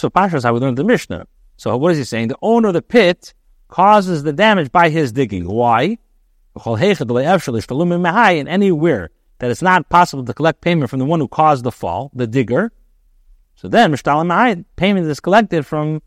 what 0.03 0.13
Pashas 0.13 0.43
how 0.43 0.53
we 0.53 0.61
learned 0.61 0.77
the 0.77 0.85
Mishnah. 0.85 1.27
So 1.57 1.77
what 1.77 1.93
is 1.93 1.99
he 1.99 2.05
saying? 2.05 2.29
The 2.29 2.37
owner 2.43 2.69
of 2.69 2.75
the 2.75 2.83
pit 2.83 3.33
causes 3.69 4.23
the 4.23 4.33
damage 4.33 4.71
by 4.71 4.91
his 4.91 5.13
digging. 5.13 5.49
Why? 5.49 5.97
And 6.67 8.49
anywhere 8.49 9.11
that 9.39 9.51
it's 9.51 9.63
not 9.63 9.89
possible 9.89 10.25
to 10.25 10.35
collect 10.35 10.61
payment 10.61 10.91
from 10.91 10.99
the 10.99 11.07
one 11.07 11.21
who 11.21 11.29
caused 11.29 11.65
the 11.65 11.73
fall, 11.73 12.11
the 12.15 12.27
digger, 12.27 12.71
so 13.63 13.69
then 13.69 13.93
Mr. 13.93 14.11
Alamai 14.11 14.65
payment 14.75 15.07
is 15.07 15.21
collected 15.21 15.65
from 15.65 16.03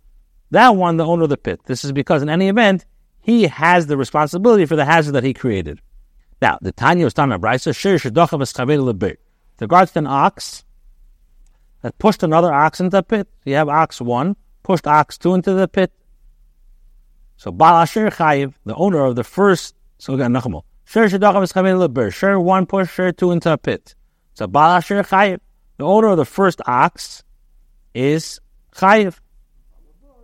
that 0.51 0.75
one, 0.75 0.97
the 0.97 1.05
owner 1.05 1.23
of 1.23 1.29
the 1.29 1.37
pit. 1.37 1.61
This 1.67 1.85
is 1.85 1.93
because 1.93 2.21
in 2.21 2.27
any 2.27 2.49
event, 2.49 2.85
he 3.21 3.43
has 3.43 3.87
the 3.87 3.95
responsibility 3.95 4.65
for 4.65 4.75
the 4.75 4.83
hazard 4.83 5.13
that 5.13 5.23
he 5.23 5.33
created. 5.33 5.79
Now, 6.41 6.59
the 6.61 6.73
Tanya 6.73 7.05
was 7.05 7.13
talking 7.13 7.31
about 7.31 7.49
Brisa, 7.49 7.73
Shir 7.73 7.95
Shadochav 7.95 8.41
Eschavel 8.41 9.17
regards 9.61 9.93
to 9.93 9.99
an 9.99 10.07
ox 10.07 10.65
that 11.81 11.97
pushed 11.97 12.23
another 12.23 12.51
ox 12.51 12.81
into 12.81 12.89
the 12.89 13.03
pit. 13.03 13.29
You 13.45 13.55
have 13.55 13.69
ox 13.69 14.01
one, 14.01 14.35
pushed 14.61 14.85
ox 14.85 15.17
two 15.17 15.33
into 15.33 15.53
the 15.53 15.69
pit. 15.69 15.93
So 17.37 17.53
Baal 17.53 17.83
Asher 17.83 18.09
Chayiv, 18.09 18.53
the 18.65 18.75
owner 18.75 19.05
of 19.05 19.15
the 19.15 19.23
first, 19.23 19.75
so 19.97 20.13
again, 20.13 20.33
Nachamo, 20.33 20.63
Shir 20.83 21.07
Shadochav 21.07 21.49
Eschavel 21.49 21.87
Lebir, 21.87 22.13
Shir 22.13 22.37
one 22.37 22.65
push, 22.65 22.91
Shir 22.91 23.13
two 23.13 23.31
into 23.31 23.49
a 23.49 23.57
pit. 23.57 23.95
So 24.33 24.45
Baal 24.45 24.71
Asher 24.71 25.01
Chayiv, 25.03 25.39
the 25.77 25.85
owner 25.85 26.09
of 26.09 26.17
the 26.17 26.25
first 26.25 26.61
ox, 26.65 27.23
is 27.95 28.39
Chayiv. 28.75 29.19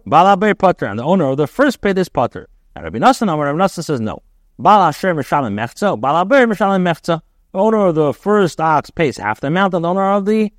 Baal 0.06 0.36
Abir 0.36 0.58
Potter, 0.58 0.86
and 0.86 1.00
the 1.00 1.04
owner 1.04 1.26
of 1.26 1.38
the 1.38 1.48
first 1.48 1.82
pit 1.82 1.98
is 1.98 2.10
Potter. 2.10 2.48
Now 2.76 2.84
Rabbi 2.84 3.00
Nassan, 3.00 3.28
Rabbi 3.28 3.58
Nassan 3.58 3.84
says 3.84 4.00
no. 4.00 4.22
Baal 4.60 4.84
Asher 4.84 5.16
Mishalim 5.16 5.54
Mechza, 5.54 6.00
Baal 6.00 6.18
Aber 6.18 6.46
Mishalim 6.46 6.84
Mechza. 6.84 7.22
The 7.54 7.60
owner 7.60 7.88
of 7.88 7.96
the 7.96 8.14
first 8.14 8.62
ox 8.62 8.90
pays 8.90 9.18
half 9.18 9.42
the 9.42 9.48
amount, 9.48 9.74
and 9.74 9.84
the 9.84 9.90
owner 9.90 10.12
of 10.12 10.26
the 10.26 10.52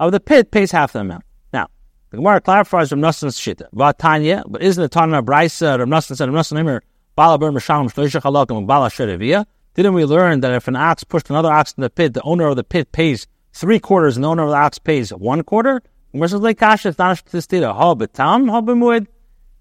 of 0.00 0.12
the 0.12 0.20
pit 0.20 0.50
pays 0.50 0.70
half 0.70 0.92
the 0.92 1.00
amount. 1.00 1.24
Now, 1.52 1.68
the 2.10 2.18
Gemara 2.18 2.40
clarifies 2.40 2.92
Rav 2.92 3.00
Nassan's 3.00 3.38
shita. 3.38 3.68
Vatanya, 3.74 4.44
but 4.46 4.62
isn't 4.62 4.82
it 4.82 4.90
Tanya 4.90 5.22
Brisa? 5.22 5.78
Rav 5.78 5.88
Nassan 5.88 6.16
said 6.16 6.32
Rav 6.32 6.38
Nassan 6.38 6.60
Imer 6.60 6.80
Baal 7.16 7.32
Aber 7.32 7.50
Mishalim 7.50 7.92
Shloisha 7.92 8.86
Asher 8.86 9.06
Revia. 9.06 9.46
Didn't 9.74 9.94
we 9.94 10.04
learn 10.04 10.40
that 10.40 10.52
if 10.52 10.68
an 10.68 10.76
ox 10.76 11.04
pushed 11.04 11.30
another 11.30 11.52
ox 11.52 11.72
in 11.76 11.82
the 11.82 11.90
pit, 11.90 12.14
the 12.14 12.22
owner 12.22 12.46
of 12.46 12.56
the 12.56 12.64
pit 12.64 12.92
pays 12.92 13.26
three 13.52 13.78
quarters, 13.78 14.16
and 14.16 14.24
the 14.24 14.28
owner 14.28 14.44
of 14.44 14.50
the 14.50 14.56
ox 14.56 14.78
pays 14.78 15.10
one 15.10 15.42
quarter? 15.42 15.82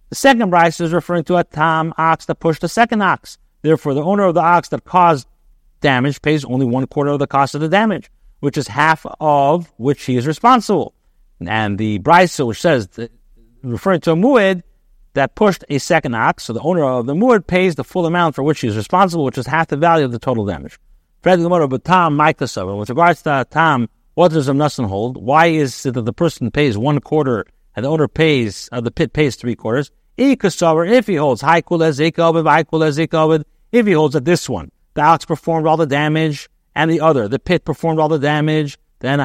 The 0.10 0.16
second 0.16 0.52
Brisa 0.52 0.82
is 0.82 0.94
referring 0.94 1.24
to 1.26 1.36
a 1.36 1.44
tam 1.44 1.94
ox 1.98 2.26
that 2.26 2.40
pushed 2.40 2.62
the 2.62 2.70
second 2.70 3.02
ox. 3.02 3.38
Therefore, 3.62 3.94
the 3.94 4.04
owner 4.04 4.24
of 4.24 4.36
the 4.36 4.42
ox 4.42 4.70
that 4.70 4.86
caused 4.86 5.28
damage 5.82 6.22
pays 6.22 6.46
only 6.46 6.66
one 6.66 6.88
quarter 6.88 7.12
of 7.12 7.20
the 7.20 7.28
cost 7.28 7.56
of 7.56 7.62
the 7.62 7.68
damage, 7.68 8.10
which 8.40 8.58
is 8.58 8.68
half 8.70 9.06
of 9.20 9.72
which 9.78 10.06
he 10.06 10.16
is 10.16 10.26
responsible. 10.26 10.94
And 11.42 11.78
the 11.78 12.00
Brisa, 12.00 12.48
which 12.48 12.62
says, 12.62 12.88
referring 13.62 14.02
to 14.02 14.12
a 14.12 14.16
muid 14.16 14.64
that 15.14 15.36
pushed 15.36 15.66
a 15.70 15.78
second 15.78 16.16
ox, 16.16 16.46
so 16.46 16.54
the 16.54 16.62
owner 16.62 16.84
of 16.84 17.06
the 17.06 17.14
muid 17.14 17.46
pays 17.48 17.76
the 17.76 17.84
full 17.84 18.06
amount 18.06 18.36
for 18.36 18.44
which 18.44 18.62
he 18.62 18.68
is 18.68 18.78
responsible, 18.78 19.26
which 19.26 19.38
is 19.38 19.48
half 19.48 19.68
the 19.68 19.78
value 19.78 20.06
of 20.06 20.12
the 20.12 20.20
total 20.20 20.46
damage. 20.46 20.80
With 21.24 21.40
regards 22.90 23.22
to 23.24 23.48
Tam, 23.50 23.90
what 24.18 24.32
does 24.32 24.48
Ramnasan 24.48 24.88
hold? 24.88 25.16
Why 25.16 25.46
is 25.46 25.86
it 25.86 25.94
that 25.94 26.06
the 26.06 26.12
person 26.12 26.50
pays 26.50 26.76
one 26.76 27.00
quarter 27.02 27.46
and 27.76 27.86
the 27.86 27.90
owner 27.90 28.08
pays, 28.08 28.68
uh, 28.72 28.82
the 28.82 28.90
pit 28.90 29.14
pays 29.14 29.36
three 29.36 29.56
quarters? 29.56 29.92
If 30.18 30.42
he 30.42 31.16
holds 31.18 31.44
if 31.44 33.86
he 33.86 33.92
holds 33.92 34.14
that 34.14 34.26
this 34.26 34.50
one, 34.50 34.72
the 34.96 35.02
ox 35.04 35.24
performed 35.24 35.68
all 35.68 35.78
the 35.78 35.86
damage, 35.86 36.50
and 36.74 36.90
the 36.90 37.00
other, 37.00 37.28
the 37.28 37.38
pit 37.38 37.64
performed 37.64 38.00
all 38.00 38.10
the 38.10 38.18
damage, 38.18 38.80
then 39.02 39.20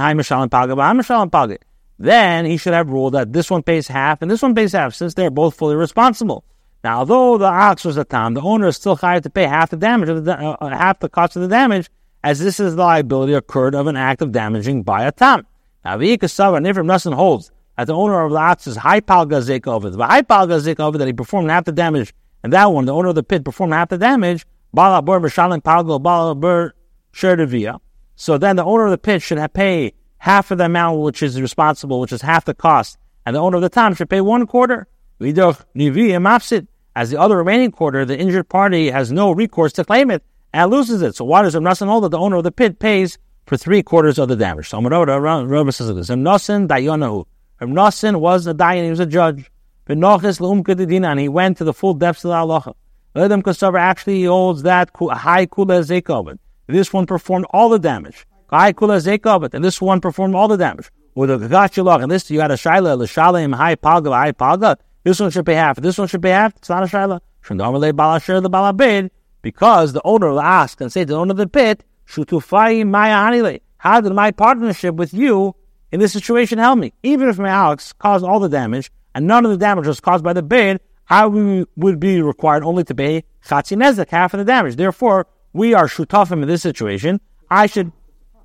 then 1.98 2.44
he 2.44 2.56
should 2.58 2.74
have 2.74 2.90
ruled 2.90 3.14
that 3.14 3.32
this 3.32 3.50
one 3.50 3.62
pays 3.62 3.88
half 3.88 4.20
and 4.20 4.30
this 4.30 4.42
one 4.42 4.54
pays 4.54 4.72
half, 4.72 4.92
since 4.92 5.14
they're 5.14 5.30
both 5.30 5.56
fully 5.56 5.74
responsible. 5.74 6.44
Now, 6.84 6.98
although 6.98 7.38
the 7.38 7.46
ox 7.46 7.86
was 7.86 7.96
a 7.96 8.04
tam, 8.04 8.34
the 8.34 8.42
owner 8.42 8.66
is 8.66 8.76
still 8.76 8.96
hired 8.96 9.22
to 9.22 9.30
pay 9.30 9.44
half 9.44 9.70
the 9.70 9.78
damage, 9.78 10.10
of 10.10 10.26
the, 10.26 10.38
uh, 10.38 10.56
uh, 10.60 10.68
half 10.68 10.98
the 10.98 11.08
cost 11.08 11.34
of 11.36 11.40
the 11.40 11.48
damage, 11.48 11.88
as 12.24 12.38
this 12.38 12.60
is 12.60 12.76
the 12.76 12.82
liability 12.82 13.32
occurred 13.32 13.74
of 13.74 13.86
an 13.86 13.96
act 13.96 14.22
of 14.22 14.32
damaging 14.32 14.82
by 14.82 15.04
a 15.04 15.12
tam. 15.12 15.46
Now, 15.84 15.96
the 15.96 16.16
Ikasava, 16.16 16.58
and 16.58 16.66
if 16.66 16.76
Nussin 16.76 17.14
holds 17.14 17.50
that 17.76 17.86
the 17.86 17.94
owner 17.94 18.24
of 18.24 18.30
the 18.32 18.38
ox 18.38 18.66
is 18.66 18.76
high 18.76 19.00
palga 19.00 19.66
over 19.66 19.90
the 19.90 20.06
high 20.06 20.22
palga 20.22 20.80
over 20.80 20.98
that 20.98 21.06
he 21.06 21.12
performed 21.12 21.50
half 21.50 21.64
the 21.64 21.72
damage, 21.72 22.14
and 22.42 22.52
that 22.52 22.66
one, 22.66 22.84
the 22.84 22.94
owner 22.94 23.08
of 23.08 23.14
the 23.14 23.22
pit, 23.22 23.44
performed 23.44 23.72
half 23.72 23.88
the 23.88 23.98
damage. 23.98 24.46
Balabur 24.76 25.20
b'shalim 25.20 25.62
palgo 25.62 26.00
balabur 26.00 26.72
sherdavia. 27.12 27.78
So 28.16 28.38
then 28.38 28.56
the 28.56 28.64
owner 28.64 28.84
of 28.86 28.90
the 28.90 28.98
pit 28.98 29.22
should 29.22 29.38
pay 29.52 29.92
half 30.18 30.50
of 30.50 30.58
the 30.58 30.66
amount 30.66 31.00
which 31.00 31.22
is 31.22 31.40
responsible, 31.40 32.00
which 32.00 32.12
is 32.12 32.22
half 32.22 32.44
the 32.44 32.54
cost, 32.54 32.98
and 33.26 33.34
the 33.34 33.40
owner 33.40 33.56
of 33.56 33.62
the 33.62 33.68
time 33.68 33.94
should 33.94 34.08
pay 34.08 34.20
one 34.20 34.46
quarter. 34.46 34.86
As 35.20 37.10
the 37.10 37.18
other 37.18 37.36
remaining 37.36 37.70
quarter, 37.72 38.04
the 38.04 38.18
injured 38.18 38.48
party 38.48 38.90
has 38.90 39.10
no 39.10 39.32
recourse 39.32 39.72
to 39.74 39.84
claim 39.84 40.10
it 40.10 40.22
and 40.52 40.70
loses 40.70 41.02
it. 41.02 41.16
So 41.16 41.24
why 41.24 41.42
does 41.42 41.56
Rav 41.56 41.78
hold 41.78 42.04
that 42.04 42.10
the 42.10 42.18
owner 42.18 42.36
of 42.36 42.44
the 42.44 42.52
pit 42.52 42.78
pays 42.78 43.18
for 43.46 43.56
three 43.56 43.82
quarters 43.82 44.18
of 44.18 44.28
the 44.28 44.36
damage? 44.36 44.68
So 44.68 44.80
Rav 44.80 45.74
says 45.74 45.94
this. 45.94 46.10
Rav 46.10 46.18
Nassan 46.18 46.68
Dayanahu. 46.68 47.26
Was 47.60 48.46
a 48.48 48.54
dayan, 48.54 48.82
he 48.84 48.90
was 48.90 48.98
a 48.98 49.06
judge. 49.06 49.48
And 49.86 51.20
he 51.20 51.28
went 51.28 51.58
to 51.58 51.64
the 51.64 51.72
full 51.72 51.94
depths 51.94 52.24
of 52.24 52.30
the 52.30 52.34
halacha. 52.34 52.74
Adam 53.14 53.42
Kosover 53.42 53.78
actually 53.78 54.24
holds 54.24 54.62
that 54.62 54.90
high 54.96 55.46
kula 55.46 55.82
zekovet. 55.84 56.38
This 56.66 56.92
one 56.92 57.06
performed 57.06 57.46
all 57.50 57.68
the 57.68 57.78
damage. 57.78 58.26
High 58.48 58.72
kula 58.72 59.00
zekovet, 59.00 59.54
and 59.54 59.64
this 59.64 59.80
one 59.80 60.00
performed 60.00 60.34
all 60.34 60.48
the 60.48 60.56
damage. 60.56 60.90
With 61.14 61.30
a 61.30 61.36
gachilach, 61.36 62.02
and 62.02 62.10
this 62.10 62.30
you 62.30 62.38
got 62.38 62.50
a 62.50 62.54
shaila, 62.54 62.96
l'shalim 62.98 63.54
high 63.54 63.76
palga, 63.76 64.12
high 64.12 64.32
palga. 64.32 64.76
This 65.04 65.20
one 65.20 65.30
should 65.30 65.46
pay 65.46 65.54
half. 65.54 65.76
This 65.76 65.98
one 65.98 66.08
should 66.08 66.22
pay 66.22 66.30
half. 66.30 66.56
It's 66.56 66.68
not 66.68 66.82
a 66.82 66.86
shaila. 66.86 67.20
Shandamale 67.44 67.92
balasher 67.92 68.42
the 68.42 68.48
balabid, 68.48 69.10
because 69.42 69.92
the 69.92 70.00
owner 70.04 70.30
will 70.30 70.40
ask 70.40 70.80
and 70.80 70.90
say 70.92 71.02
to 71.02 71.06
the 71.06 71.16
owner 71.16 71.32
of 71.32 71.36
the 71.36 71.46
pit, 71.46 71.84
shutufai 72.06 72.86
maya 72.86 73.14
hanile. 73.14 73.60
How 73.78 74.00
did 74.00 74.12
my 74.12 74.30
partnership 74.30 74.94
with 74.94 75.12
you 75.12 75.54
in 75.90 76.00
this 76.00 76.12
situation 76.12 76.58
help 76.58 76.78
me? 76.78 76.92
Even 77.02 77.28
if 77.28 77.38
my 77.38 77.50
ox 77.50 77.92
caused 77.92 78.24
all 78.24 78.40
the 78.40 78.48
damage, 78.48 78.90
and 79.14 79.26
none 79.26 79.44
of 79.44 79.50
the 79.50 79.58
damage 79.58 79.86
was 79.86 80.00
caused 80.00 80.24
by 80.24 80.32
the 80.32 80.42
bid, 80.42 80.80
I 81.10 81.26
would 81.26 82.00
be 82.00 82.22
required 82.22 82.62
only 82.62 82.84
to 82.84 82.94
pay 82.94 83.24
chatzi 83.44 83.76
nezek, 83.76 84.08
half 84.08 84.32
of 84.32 84.38
the 84.38 84.44
damage. 84.44 84.76
Therefore, 84.76 85.26
we 85.52 85.74
are 85.74 85.86
shutafim 85.86 86.42
in 86.42 86.48
this 86.48 86.62
situation. 86.62 87.20
I 87.50 87.66
should, 87.66 87.92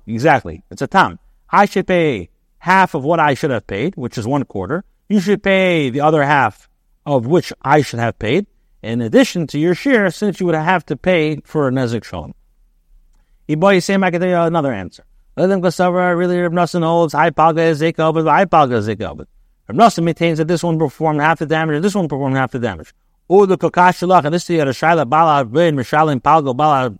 exactly, 0.06 0.64
it's 0.70 0.82
a 0.82 0.86
tam. 0.86 1.18
I 1.50 1.64
should 1.64 1.86
pay 1.86 2.28
half 2.58 2.94
of 2.94 3.04
what 3.04 3.20
I 3.20 3.32
should 3.34 3.50
have 3.50 3.66
paid, 3.66 3.94
which 3.96 4.18
is 4.18 4.26
one 4.26 4.44
quarter. 4.44 4.84
You 5.08 5.20
should 5.20 5.42
pay 5.42 5.88
the 5.88 6.00
other 6.02 6.22
half 6.24 6.68
of 7.06 7.26
which 7.26 7.52
I 7.62 7.80
should 7.80 8.00
have 8.00 8.18
paid, 8.18 8.46
in 8.88 9.02
addition 9.02 9.46
to 9.48 9.58
your 9.58 9.74
share, 9.74 10.10
since 10.10 10.40
you 10.40 10.46
would 10.46 10.54
have 10.54 10.84
to 10.86 10.96
pay 10.96 11.40
for 11.44 11.68
a 11.68 11.70
nezek 11.70 12.04
shalom. 12.04 12.34
Iboy 13.48 13.82
same 13.82 14.02
I 14.02 14.10
can 14.10 14.20
tell 14.20 14.30
you 14.30 14.36
another 14.36 14.72
answer. 14.72 15.04
Them 15.36 15.60
go 15.60 15.70
really 16.14 16.38
Reb 16.40 16.52
Nassan 16.52 16.82
holds, 16.82 17.14
I 17.14 17.30
paga 17.30 17.60
zekobet, 17.72 18.28
I 18.28 18.44
paga 18.46 18.76
zekobet. 18.80 19.26
Rav 19.68 19.76
Nosson 19.76 20.04
maintains 20.04 20.38
that 20.38 20.48
this 20.48 20.62
one 20.62 20.78
performed 20.78 21.20
half 21.20 21.38
the 21.38 21.46
damage 21.46 21.76
and 21.76 21.84
this 21.84 21.94
one 21.94 22.08
performed 22.08 22.36
half 22.36 22.50
the 22.50 22.58
damage. 22.58 22.94
Or 23.28 23.46
the 23.46 23.58
kokashalach, 23.58 24.24
and 24.24 24.34
this 24.34 24.48
is 24.48 24.58
a 24.58 24.64
shaila 24.64 25.08
bala 25.08 25.44
brain 25.44 25.76
mishalim 25.76 26.20
palgo 26.20 26.56
bala 26.56 26.98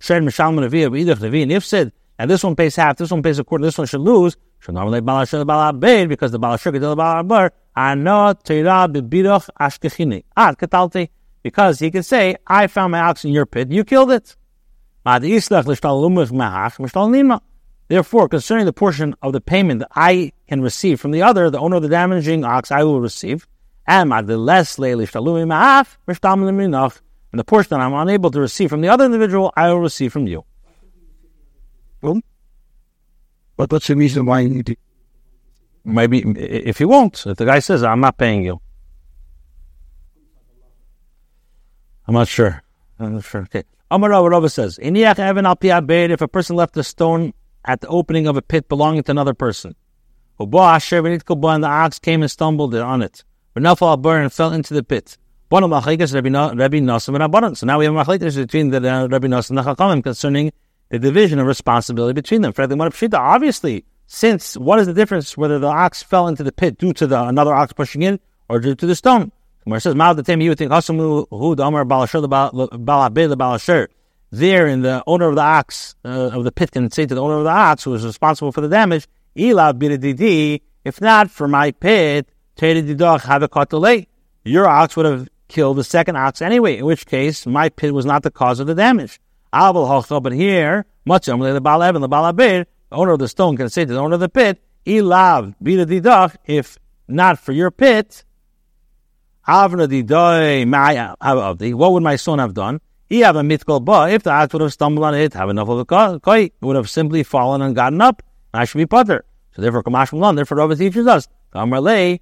shed 0.00 0.22
mishalim 0.22 0.66
revia 0.66 0.88
b'idach 0.88 1.50
if 1.50 1.64
said, 1.64 1.92
and 2.18 2.30
this 2.30 2.42
one 2.42 2.56
pays 2.56 2.76
half, 2.76 2.96
this 2.96 3.10
one 3.10 3.22
pays 3.22 3.38
a 3.38 3.44
quarter, 3.44 3.62
this 3.62 3.76
one 3.76 3.86
should 3.86 4.00
lose, 4.00 4.36
should 4.58 4.74
normally 4.74 5.02
bala 5.02 5.26
shed 5.26 5.46
bala 5.46 5.72
brain 5.74 6.08
because 6.08 6.32
the 6.32 6.38
bala 6.38 6.56
the 6.56 6.96
bala 6.96 7.22
bar 7.22 7.52
ano 7.76 8.32
teira 8.32 8.90
b'bidach 8.90 9.50
ashkechini 9.60 10.24
ah, 10.36 10.48
ad 10.48 10.56
katalti 10.56 11.10
because 11.46 11.78
he 11.78 11.92
can 11.92 12.02
say, 12.02 12.34
I 12.44 12.66
found 12.66 12.90
my 12.90 12.98
ox 12.98 13.24
in 13.24 13.30
your 13.30 13.46
pit, 13.46 13.70
you 13.70 13.84
killed 13.84 14.10
it. 14.10 14.34
Mad 15.04 15.22
islach 15.22 15.64
l'shtal 15.64 16.02
lumach 16.02 16.32
mahach 16.32 16.74
mishtal 16.80 17.08
nima. 17.08 17.40
Therefore, 17.86 18.28
concerning 18.28 18.66
the 18.66 18.72
portion 18.72 19.14
of 19.22 19.32
the 19.32 19.40
payment 19.40 19.78
that 19.78 19.90
I 19.94 20.32
can 20.48 20.60
receive 20.60 20.98
from 21.00 21.12
the 21.12 21.22
other, 21.22 21.48
the 21.48 21.60
owner 21.60 21.76
of 21.76 21.82
the 21.82 21.88
damaging 21.88 22.44
ox, 22.44 22.72
I 22.72 22.82
will 22.82 23.00
receive. 23.00 23.46
And 23.86 24.10
the 24.26 24.36
less 24.36 24.76
and 24.76 25.00
the 27.40 27.44
portion 27.46 27.70
that 27.70 27.80
I'm 27.80 27.94
unable 27.94 28.32
to 28.32 28.40
receive 28.40 28.70
from 28.70 28.80
the 28.80 28.88
other 28.88 29.04
individual, 29.04 29.52
I 29.56 29.68
will 29.68 29.78
receive 29.78 30.12
from 30.12 30.26
you. 30.26 30.44
Well, 32.02 32.22
but 33.56 33.70
what's 33.70 33.86
the 33.86 33.94
reason 33.94 34.26
why 34.26 34.40
you 34.40 34.48
need 34.48 34.66
to? 34.66 34.74
Maybe 35.84 36.22
if 36.22 36.78
he 36.78 36.84
won't, 36.84 37.24
if 37.24 37.36
the 37.36 37.44
guy 37.44 37.60
says, 37.60 37.84
I'm 37.84 38.00
not 38.00 38.18
paying 38.18 38.42
you. 38.42 38.60
I'm 42.06 42.14
not 42.14 42.28
sure. 42.28 42.62
I'm 42.98 43.14
not 43.14 43.24
sure. 43.24 43.42
Okay. 43.42 43.64
Amar 43.90 44.10
Rava 44.10 44.48
says, 44.48 44.78
"Iniach 44.78 45.18
Evan 45.18 45.46
al 45.46 45.56
if 45.60 46.20
a 46.20 46.28
person 46.28 46.56
left 46.56 46.76
a 46.76 46.82
stone 46.82 47.32
at 47.66 47.80
the 47.80 47.88
opening 47.88 48.26
of 48.26 48.36
a 48.36 48.42
pit 48.42 48.68
belonging 48.68 49.02
to 49.04 49.10
another 49.10 49.34
person. 49.34 49.74
And 50.38 50.52
the 50.52 51.68
ox 51.68 51.98
came 51.98 52.22
and 52.22 52.30
stumbled 52.30 52.74
on 52.74 53.02
it. 53.02 53.24
V'nafal 53.56 54.04
al 54.04 54.12
and 54.12 54.32
fell 54.32 54.52
into 54.52 54.74
the 54.74 54.82
pit. 54.82 55.16
So 55.48 55.58
now 55.58 55.68
we 55.68 55.84
have 55.84 55.94
a 57.94 58.04
machlekes 58.04 58.36
between 58.36 58.70
the 58.70 58.78
uh, 58.78 59.06
Rabbi 59.06 59.28
Nosson 59.28 59.50
and 59.50 59.58
the 59.58 59.62
Chachamim 59.62 60.02
concerning 60.02 60.52
the 60.88 60.98
division 60.98 61.38
of 61.38 61.46
responsibility 61.46 62.14
between 62.14 62.42
them. 62.42 62.52
Obviously, 63.14 63.84
since 64.08 64.56
what 64.56 64.80
is 64.80 64.86
the 64.86 64.92
difference 64.92 65.36
whether 65.36 65.58
the 65.58 65.68
ox 65.68 66.02
fell 66.02 66.28
into 66.28 66.42
the 66.42 66.52
pit 66.52 66.78
due 66.78 66.92
to 66.94 67.06
the 67.06 67.22
another 67.22 67.54
ox 67.54 67.72
pushing 67.72 68.02
in 68.02 68.18
or 68.48 68.58
due 68.58 68.74
to 68.74 68.86
the 68.86 68.96
stone? 68.96 69.30
Gemara 69.66 69.80
says, 69.80 69.94
"Ma'al 69.96 70.14
the 70.14 70.44
you 70.44 70.50
would 70.50 70.58
think 70.58 70.70
Hasamu 70.70 71.26
hu 71.28 71.56
the 71.56 71.64
Amar 71.64 71.84
Balabed 71.84 73.28
the 73.28 73.36
Balasher." 73.36 73.88
There, 74.30 74.68
in 74.68 74.82
the 74.82 75.02
owner 75.08 75.28
of 75.28 75.34
the 75.34 75.40
ox 75.40 75.96
uh, 76.04 76.30
of 76.32 76.44
the 76.44 76.52
pit 76.52 76.70
can 76.70 76.88
say 76.90 77.04
to 77.04 77.14
the 77.14 77.20
owner 77.20 77.38
of 77.38 77.44
the 77.44 77.50
ox 77.50 77.82
who 77.82 77.92
is 77.94 78.06
responsible 78.06 78.52
for 78.52 78.60
the 78.60 78.68
damage, 78.68 79.08
"Ila 79.36 79.74
bididi." 79.74 80.60
If 80.84 81.00
not 81.00 81.32
for 81.32 81.48
my 81.48 81.72
pit, 81.72 82.28
teredidach 82.56 83.22
have 83.22 83.42
a 83.42 83.48
katulei. 83.48 84.06
Your 84.44 84.68
ox 84.68 84.94
would 84.96 85.06
have 85.06 85.28
killed 85.48 85.78
the 85.78 85.84
second 85.84 86.16
ox 86.16 86.40
anyway. 86.40 86.76
In 86.76 86.84
which 86.84 87.04
case, 87.04 87.44
my 87.44 87.68
pit 87.68 87.92
was 87.92 88.06
not 88.06 88.22
the 88.22 88.30
cause 88.30 88.60
of 88.60 88.68
the 88.68 88.74
damage. 88.74 89.18
Abel 89.52 89.86
hocha, 89.88 90.22
but 90.22 90.32
here, 90.32 90.86
mucham 91.08 91.40
the 91.42 91.60
Balab 91.60 91.96
and 91.96 92.04
the 92.04 92.08
Balabed, 92.08 92.66
the 92.90 92.96
owner 92.96 93.12
of 93.12 93.18
the 93.18 93.26
stone 93.26 93.56
can 93.56 93.68
say 93.68 93.84
to 93.84 93.92
the 93.92 93.98
owner 93.98 94.14
of 94.14 94.20
the 94.20 94.28
pit, 94.28 94.62
"Ilav 94.86 95.56
bididach." 95.60 96.36
If 96.46 96.78
not 97.08 97.40
for 97.40 97.50
your 97.50 97.72
pit, 97.72 98.24
What 99.46 99.70
would 101.92 102.02
my 102.02 102.16
son 102.16 102.38
have 102.38 102.54
done? 102.54 102.80
He 103.08 103.20
have 103.20 103.36
a 103.36 103.42
mitkol 103.42 103.84
ba. 103.84 104.08
If 104.10 104.24
the 104.24 104.30
ox 104.30 104.52
would 104.52 104.62
have 104.62 104.72
stumbled 104.72 105.04
on 105.04 105.14
it, 105.14 105.32
have 105.34 105.48
enough 105.48 105.68
of 105.68 105.86
a 105.88 106.32
it 106.34 106.52
would 106.60 106.76
have 106.76 106.90
simply 106.90 107.22
fallen 107.22 107.62
and 107.62 107.74
gotten 107.74 108.00
up. 108.00 108.22
I 108.52 108.64
should 108.64 108.78
be 108.78 108.86
putter. 108.86 109.24
So 109.54 109.62
therefore, 109.62 109.82
Kamash 109.82 110.12
Malon, 110.12 110.34
therefore 110.34 110.58
Rabbi 110.58 110.74
teaches 110.74 111.06
us, 111.06 111.28
Kamarle, 111.54 112.20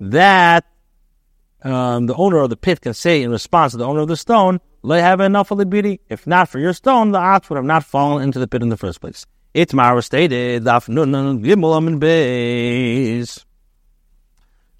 that 0.00 0.64
um, 1.62 2.06
the 2.06 2.14
owner 2.14 2.38
of 2.38 2.50
the 2.50 2.56
pit 2.56 2.80
can 2.80 2.94
say 2.94 3.22
in 3.22 3.30
response 3.30 3.72
to 3.72 3.78
the 3.78 3.86
owner 3.86 4.00
of 4.00 4.08
the 4.08 4.16
stone, 4.16 4.60
Lay 4.84 5.00
have 5.00 5.20
enough 5.20 5.52
of 5.52 5.58
the 5.58 5.66
beauty. 5.66 6.00
If 6.08 6.26
not 6.26 6.48
for 6.48 6.58
your 6.58 6.72
stone, 6.72 7.12
the 7.12 7.18
ox 7.18 7.48
would 7.48 7.56
have 7.56 7.64
not 7.64 7.84
fallen 7.84 8.24
into 8.24 8.40
the 8.40 8.48
pit 8.48 8.62
in 8.62 8.68
the 8.68 8.76
first 8.76 9.00
place. 9.00 9.26
It's 9.54 9.72
Itmar 9.72 10.02
stated, 10.02 10.64
Daf 10.64 10.88
nun 10.88 11.42
gimel 11.42 11.76
amin 11.76 12.00
beis. 12.00 13.44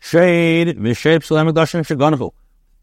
Shade 0.04 0.76
v'shade 0.78 1.20
psulam 1.20 1.48
megdashim 1.48 1.86
sheganahu. 1.86 2.32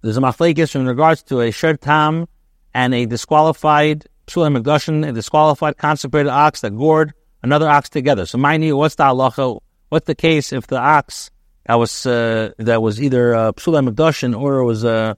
There's 0.02 0.16
a 0.16 0.22
machlekes 0.22 0.74
in 0.74 0.88
regards 0.88 1.22
to 1.24 1.42
a 1.42 1.52
shed 1.52 1.82
tam 1.82 2.30
and 2.74 2.94
a 2.94 3.06
disqualified 3.06 4.08
psulam 4.26 4.58
megdashim, 4.58 5.06
a 5.06 5.12
disqualified 5.12 5.76
consecrated 5.78 6.30
ox 6.30 6.62
that 6.62 6.78
gored 6.78 7.14
another 7.44 7.68
ox 7.68 7.90
together. 7.90 8.26
So, 8.26 8.38
mind 8.38 8.64
what's 8.76 8.96
the 8.96 9.04
halacha? 9.04 9.60
What's 9.90 10.06
the 10.06 10.16
case 10.16 10.54
if 10.54 10.68
the 10.68 10.80
ox 10.80 11.30
that 11.66 11.76
was 11.76 12.06
uh, 12.06 12.54
that 12.58 12.82
was 12.82 13.02
either 13.02 13.36
uh, 13.36 13.52
megdashim 13.52 14.40
or 14.40 14.60
it 14.60 14.64
was 14.64 14.86
uh, 14.86 15.16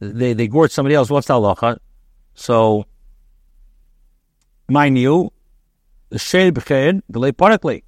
they 0.00 0.32
they 0.32 0.48
gored 0.48 0.72
somebody 0.72 0.94
else? 0.94 1.10
What's 1.10 1.26
the 1.26 1.34
halacha? 1.34 1.78
So, 2.34 2.86
mind 4.70 4.96
you, 4.96 5.32
the 6.08 6.18
shade 6.18 6.54
b'ched 6.54 7.02
delay 7.10 7.32
partically. 7.32 7.84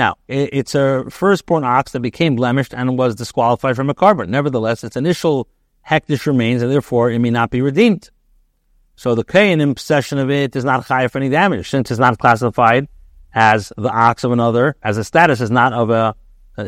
Now, 0.00 0.16
it's 0.28 0.74
a 0.74 1.04
firstborn 1.10 1.62
ox 1.62 1.92
that 1.92 2.00
became 2.00 2.34
blemished 2.34 2.72
and 2.72 2.96
was 2.96 3.14
disqualified 3.14 3.76
from 3.76 3.90
a 3.90 3.94
carbon. 3.94 4.30
Nevertheless, 4.30 4.82
its 4.82 4.96
initial 4.96 5.46
hektish 5.86 6.24
remains, 6.24 6.62
and 6.62 6.72
therefore 6.72 7.10
it 7.10 7.18
may 7.18 7.28
not 7.28 7.50
be 7.50 7.60
redeemed. 7.60 8.08
So 8.96 9.14
the 9.14 9.24
kain 9.24 9.60
in 9.60 9.74
possession 9.74 10.16
of 10.16 10.30
it 10.30 10.56
is 10.56 10.64
not 10.64 10.86
high 10.86 11.06
for 11.08 11.18
any 11.18 11.28
damage, 11.28 11.68
since 11.68 11.90
it's 11.90 12.00
not 12.00 12.18
classified 12.18 12.88
as 13.34 13.74
the 13.76 13.90
ox 13.90 14.24
of 14.24 14.32
another, 14.32 14.74
as 14.82 14.96
a 14.96 15.04
status 15.04 15.42
is 15.42 15.50
not 15.50 15.74
of 15.74 15.90
a, 15.90 16.14
uh, 16.56 16.64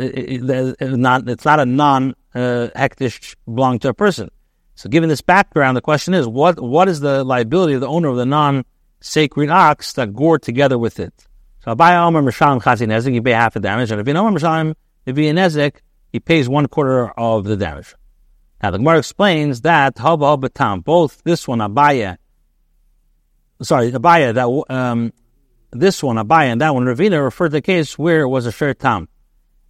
not, 0.81 1.27
it's 1.27 1.47
not 1.47 1.59
a 1.59 1.65
non 1.65 2.15
uh, 2.35 2.69
hektish 2.77 3.35
belonging 3.47 3.79
to 3.79 3.89
a 3.89 3.95
person. 3.95 4.31
So, 4.75 4.91
given 4.91 5.09
this 5.09 5.23
background, 5.23 5.75
the 5.75 5.81
question 5.81 6.13
is, 6.13 6.29
what 6.29 6.61
what 6.61 6.87
is 6.87 7.01
the 7.01 7.25
liability 7.25 7.73
of 7.73 7.81
the 7.81 7.89
owner 7.89 8.09
of 8.09 8.17
the 8.17 8.27
non 8.27 8.67
sacred 9.01 9.49
ox 9.49 9.95
that 9.95 10.13
gored 10.13 10.43
together 10.43 10.77
with 10.77 11.01
it? 11.01 11.27
So 11.65 11.77
Abaya 11.77 12.07
Omer 12.09 12.23
Mishalim 12.23 12.61
Chazi 12.61 12.89
Nezek, 12.89 13.13
he 13.13 13.21
pay 13.21 13.31
half 13.31 13.55
the 13.55 13.61
damage, 13.61 13.93
and 13.93 14.01
if 14.01 14.09
you 14.09 14.15
know 14.15 14.25
Mishalim, 14.25 14.75
if 15.07 15.17
he 15.17 15.27
Nezek, 15.27 15.77
he 16.11 16.19
pays 16.19 16.49
one 16.49 16.67
quarter 16.67 17.11
of 17.11 17.45
the 17.45 17.57
damage. 17.57 17.95
Now 18.61 18.73
the 18.73 18.79
Gemara 18.79 18.99
explains 18.99 19.61
that 19.61 19.95
Haba 19.95 20.41
Batam, 20.41 20.83
both 20.83 21.23
this 21.23 21.47
one 21.47 21.61
Abaya, 21.61 22.17
sorry 23.61 23.93
Abaya, 23.93 24.35
that 24.35 24.75
um, 24.75 25.13
this 25.71 26.03
one 26.03 26.17
Abaya 26.17 26.47
and 26.47 26.61
that 26.61 26.75
one 26.75 26.85
Ravina 26.85 27.23
refer 27.23 27.47
to 27.47 27.53
the 27.53 27.63
case 27.63 27.97
where 27.97 28.23
it 28.23 28.29
was 28.29 28.47
a 28.47 28.51
shir 28.51 28.75
tam, 28.75 29.09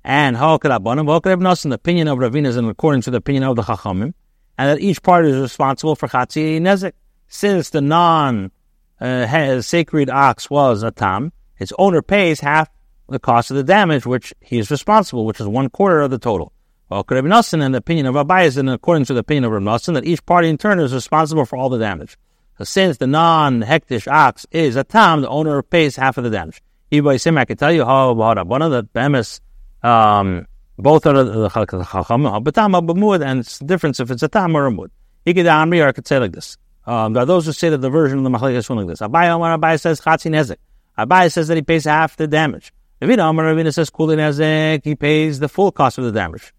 and 0.03 0.35
Hawkadabanim, 0.35 1.05
Hawkadabnas, 1.05 1.65
in 1.65 1.71
the 1.71 1.77
opinion 1.77 2.09
of 2.09 2.19
Ravina 2.19 2.47
is 2.47 2.57
in 2.57 2.65
accordance 2.65 3.05
to 3.05 3.11
the 3.11 3.19
opinion 3.19 3.45
of 3.45 3.57
the 3.57 3.63
Chachamim, 3.63 4.15
and 4.57 4.71
that 4.71 4.81
each 4.81 5.03
party 5.03 5.29
is 5.29 5.37
responsible 5.37 5.95
for 5.95 6.09
Chatzi 6.09 6.59
Nezek, 6.59 6.93
since 7.29 7.69
the 7.69 7.83
non 7.83 8.51
uh, 8.99 9.61
sacred 9.61 10.09
ox 10.09 10.49
was 10.49 10.83
a 10.83 10.91
tam 10.91 11.33
its 11.62 11.72
owner 11.79 12.03
pays 12.03 12.40
half 12.40 12.68
the 13.09 13.18
cost 13.18 13.51
of 13.51 13.57
the 13.57 13.64
damage 13.64 14.07
which 14.07 14.33
he 14.40 14.59
is 14.59 14.70
responsible, 14.70 15.25
which 15.25 15.40
is 15.40 15.46
one 15.46 15.68
quarter 15.68 16.01
of 16.01 16.11
the 16.11 16.18
total. 16.18 16.53
Well, 16.88 17.05
Rabbi 17.09 17.27
Nassim, 17.27 17.64
in 17.64 17.72
the 17.72 17.79
opinion 17.79 18.07
of 18.07 18.14
Rabbi, 18.14 18.42
is 18.42 18.59
in 18.59 18.68
accordance 18.68 19.09
with 19.09 19.16
the 19.16 19.20
opinion 19.20 19.44
of 19.44 19.53
Rabbi 19.53 19.64
Nassim, 19.64 19.94
that 19.94 20.05
each 20.05 20.25
party 20.27 20.48
in 20.48 20.59
turn 20.59 20.79
is 20.79 20.92
responsible 20.92 21.44
for 21.44 21.57
all 21.57 21.68
the 21.68 21.79
damage. 21.79 22.18
So 22.59 22.64
since 22.64 22.98
the 22.98 23.07
non-hektish 23.07 24.07
ox 24.07 24.46
is 24.51 24.77
a 24.77 24.85
tam, 24.85 25.22
the 25.22 25.29
owner 25.29 25.62
pays 25.62 25.96
half 25.96 26.18
of 26.18 26.25
the 26.25 26.31
damage. 26.31 26.62
Even 26.90 27.18
Sim, 27.18 27.38
I 27.38 27.46
can 27.46 27.57
tell 27.57 27.72
you 27.72 27.85
how 27.85 28.11
about 28.11 28.46
one 28.46 28.61
of 28.61 28.70
the 28.70 28.83
bemis, 28.83 29.40
um, 29.83 30.46
both 30.79 31.07
are 31.07 31.25
the 31.25 31.48
chacham, 31.48 32.44
but 32.44 32.55
tam 32.55 32.72
b'mud, 32.72 33.25
and 33.25 33.40
it's 33.40 33.59
the 33.59 33.64
difference 33.64 34.01
if 34.01 34.11
it's 34.11 34.22
a 34.22 34.29
tam 34.29 34.55
or 34.55 34.66
a 34.66 34.70
mud. 34.70 34.90
I 35.27 35.33
could 35.33 36.07
say 36.07 36.18
like 36.18 36.33
this. 36.33 36.59
Um, 36.85 37.12
there 37.12 37.22
are 37.22 37.27
those 37.27 37.46
who 37.46 37.53
say 37.53 37.70
that 37.70 37.79
the 37.79 37.90
version 37.90 38.18
of 38.18 38.25
the 38.25 38.31
machlekes 38.31 38.57
is 38.57 38.70
like 38.70 38.87
this. 38.87 39.01
Abai 39.01 39.31
Omar 39.31 39.57
Abai 39.57 39.81
says 39.81 40.01
chatzin 40.01 40.33
nezek. 40.33 40.57
Abai 40.99 41.33
says 41.33 41.49
that 41.49 41.57
he 41.57 41.63
pays 41.63 41.85
half 41.85 42.17
the 42.17 42.27
damage. 42.27 42.73
Ravina 43.01 43.29
Amar 43.29 43.47
Ravina 43.47 43.73
says 43.73 43.91
Kulin 43.91 44.19
Ezek, 44.19 44.85
he 44.85 44.95
pays 44.95 45.39
the 45.39 45.49
full 45.49 45.73
cost 45.73 45.99
of 45.99 46.05
the 46.05 46.13
damage. 46.13 46.53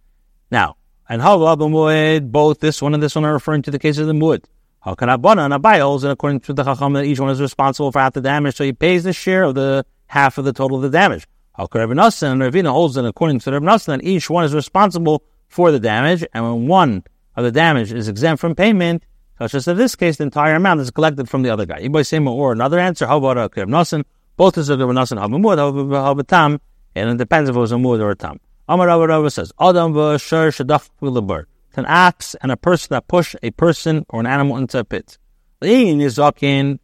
Now, 0.52 0.76
and 1.08 1.22
Hava 1.22 1.56
Muad, 1.58 2.32
both 2.32 2.60
this 2.60 2.82
one 2.82 2.94
and 2.94 3.02
this 3.02 3.16
one 3.16 3.26
are 3.26 3.34
referring 3.34 3.62
to 3.64 3.72
the 3.72 3.80
case 3.80 3.98
of 3.98 4.08
the 4.08 4.14
Muad. 4.14 4.46
How 4.82 4.96
can 4.96 5.08
Abana 5.08 5.44
and 5.44 5.54
Abai 5.54 5.80
holds, 5.80 6.04
and 6.04 6.12
according 6.12 6.42
to 6.42 6.54
the 6.54 6.64
Chacham, 6.64 6.94
that 6.94 7.06
each 7.06 7.20
one 7.20 7.30
is 7.30 7.40
responsible 7.40 7.92
for 7.92 8.00
half 8.00 8.14
the 8.14 8.22
damage, 8.22 8.56
so 8.56 8.64
he 8.64 8.74
pays 8.74 9.04
the 9.06 9.14
share 9.14 9.44
of 9.44 9.56
the 9.56 9.86
half 10.08 10.38
of 10.38 10.46
the 10.46 10.52
total 10.52 10.78
of 10.78 10.84
the 10.84 10.90
damage. 10.90 11.28
How 11.54 11.64
and 11.64 12.42
Ravina 12.42 12.72
holds, 12.72 12.98
and 12.98 13.08
according 13.08 13.40
to 13.40 13.52
Rabbi 13.52 13.66
Nassan, 13.66 13.86
that 13.86 14.04
each 14.04 14.30
one 14.30 14.44
is 14.44 14.54
responsible 14.54 15.24
for 15.48 15.72
the 15.72 15.80
damage, 15.80 16.26
and 16.34 16.44
when 16.44 16.68
one 16.68 17.04
of 17.36 17.44
the 17.44 17.52
damage 17.52 17.94
is 17.94 18.10
exempt 18.10 18.42
from 18.42 18.56
payment, 18.56 19.04
such 19.38 19.54
as 19.54 19.68
in 19.68 19.78
this 19.78 19.96
case, 19.96 20.18
the 20.18 20.24
entire 20.24 20.56
amount 20.56 20.82
is 20.82 20.92
collected 20.92 21.30
from 21.30 21.44
the 21.44 21.50
other 21.50 21.66
guy. 21.66 21.80
Ibay 21.82 22.06
Sema 22.06 22.34
or 22.34 22.52
another 22.52 22.80
answer, 22.80 23.06
how 23.06 23.18
about 23.18 23.38
uh, 23.38 23.50
Rabbi 23.56 23.72
Nassan? 23.72 24.04
Both 24.36 24.58
is 24.58 24.68
Rabbi 24.68 24.82
Nassan 24.84 25.20
Havamud, 25.20 25.58
Havatam, 25.58 26.28
tam, 26.28 26.62
and 26.96 27.10
it 27.12 27.18
depends 27.18 27.52
if 27.52 27.56
it 27.56 27.60
was 27.60 27.72
a 27.72 27.78
mud 27.78 28.00
or 28.00 28.10
a 28.10 28.16
tam. 28.16 28.40
Amar 28.68 28.88
Rabbi 28.88 29.06
Rabbi 29.06 29.28
says, 29.28 29.52
Adam 29.60 29.94
v'ashar 29.94 30.50
shadach 30.50 30.90
v'lebar. 31.00 31.46
It's 31.70 31.78
an 31.78 31.86
axe 31.86 32.36
and 32.42 32.52
a 32.52 32.58
person 32.58 32.88
that 32.92 33.08
push 33.08 33.36
a 33.44 33.52
person 33.52 34.06
or 34.10 34.20
an 34.20 34.26
animal 34.26 34.58
into 34.58 34.80
a 34.80 34.84
pit. 34.84 35.20
Lein 35.62 36.02
is 36.02 36.16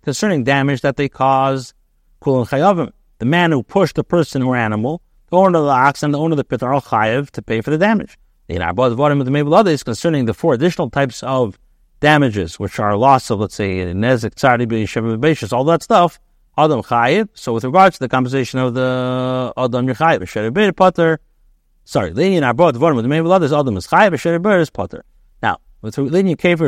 concerning 0.04 0.44
damage 0.44 0.82
that 0.82 0.96
they 0.98 1.10
cause, 1.10 1.74
kulon 2.22 2.48
chayavim. 2.48 2.92
The 3.18 3.26
man 3.26 3.52
who 3.52 3.64
pushed 3.64 3.96
the 3.96 4.04
person 4.04 4.44
or 4.44 4.56
animal, 4.56 5.02
the 5.32 5.38
owner 5.38 5.58
of 5.58 5.66
the 5.66 5.72
ox 5.72 6.04
and 6.04 6.14
the 6.14 6.20
owner 6.20 6.34
of 6.34 6.38
the 6.38 6.44
pit 6.44 6.62
are 6.62 6.72
all 6.72 6.82
chayav 6.82 7.32
to 7.32 7.42
pay 7.42 7.62
for 7.62 7.72
the 7.72 7.80
damage. 7.80 8.20
In 8.48 8.62
Abad 8.62 8.92
Vadim 8.92 9.26
the 9.26 9.32
Mabel 9.32 9.56
others 9.56 9.82
concerning 9.82 10.26
the 10.26 10.36
four 10.36 10.54
additional 10.54 10.92
types 10.92 11.24
of 11.24 11.58
damages, 12.00 12.60
which 12.60 12.80
are 12.80 12.96
loss 12.96 13.32
of, 13.32 13.40
let's 13.40 13.56
say, 13.56 13.78
nezik, 13.94 14.36
b'yishav, 14.36 15.54
all 15.54 15.64
that 15.64 15.82
stuff, 15.82 16.20
Adam 16.60 16.82
Chayiv. 16.82 17.30
So 17.34 17.54
with 17.54 17.64
regards 17.64 17.98
to 17.98 18.00
the 18.02 18.10
compensation 18.10 18.60
of 18.60 18.74
the 18.74 19.54
Adam 19.58 19.88
Yechayiv, 19.88 20.22
Sheribir 20.22 20.76
Potter, 20.76 21.20
sorry, 21.86 22.12
Linian 22.12 22.42
Arbot 22.42 22.74
Vorm, 22.74 22.96
with 22.96 23.06
the 23.06 23.10
main 23.10 23.26
others, 23.26 23.54
Adam 23.54 23.78
is 23.78 23.88
Chayiv, 23.88 24.12
Sheribir 24.14 24.60
is 24.60 24.70
Potter. 24.70 25.06
Now, 25.42 25.58
with 25.82 25.96
Linian 25.96 26.36
Kafer, 26.36 26.66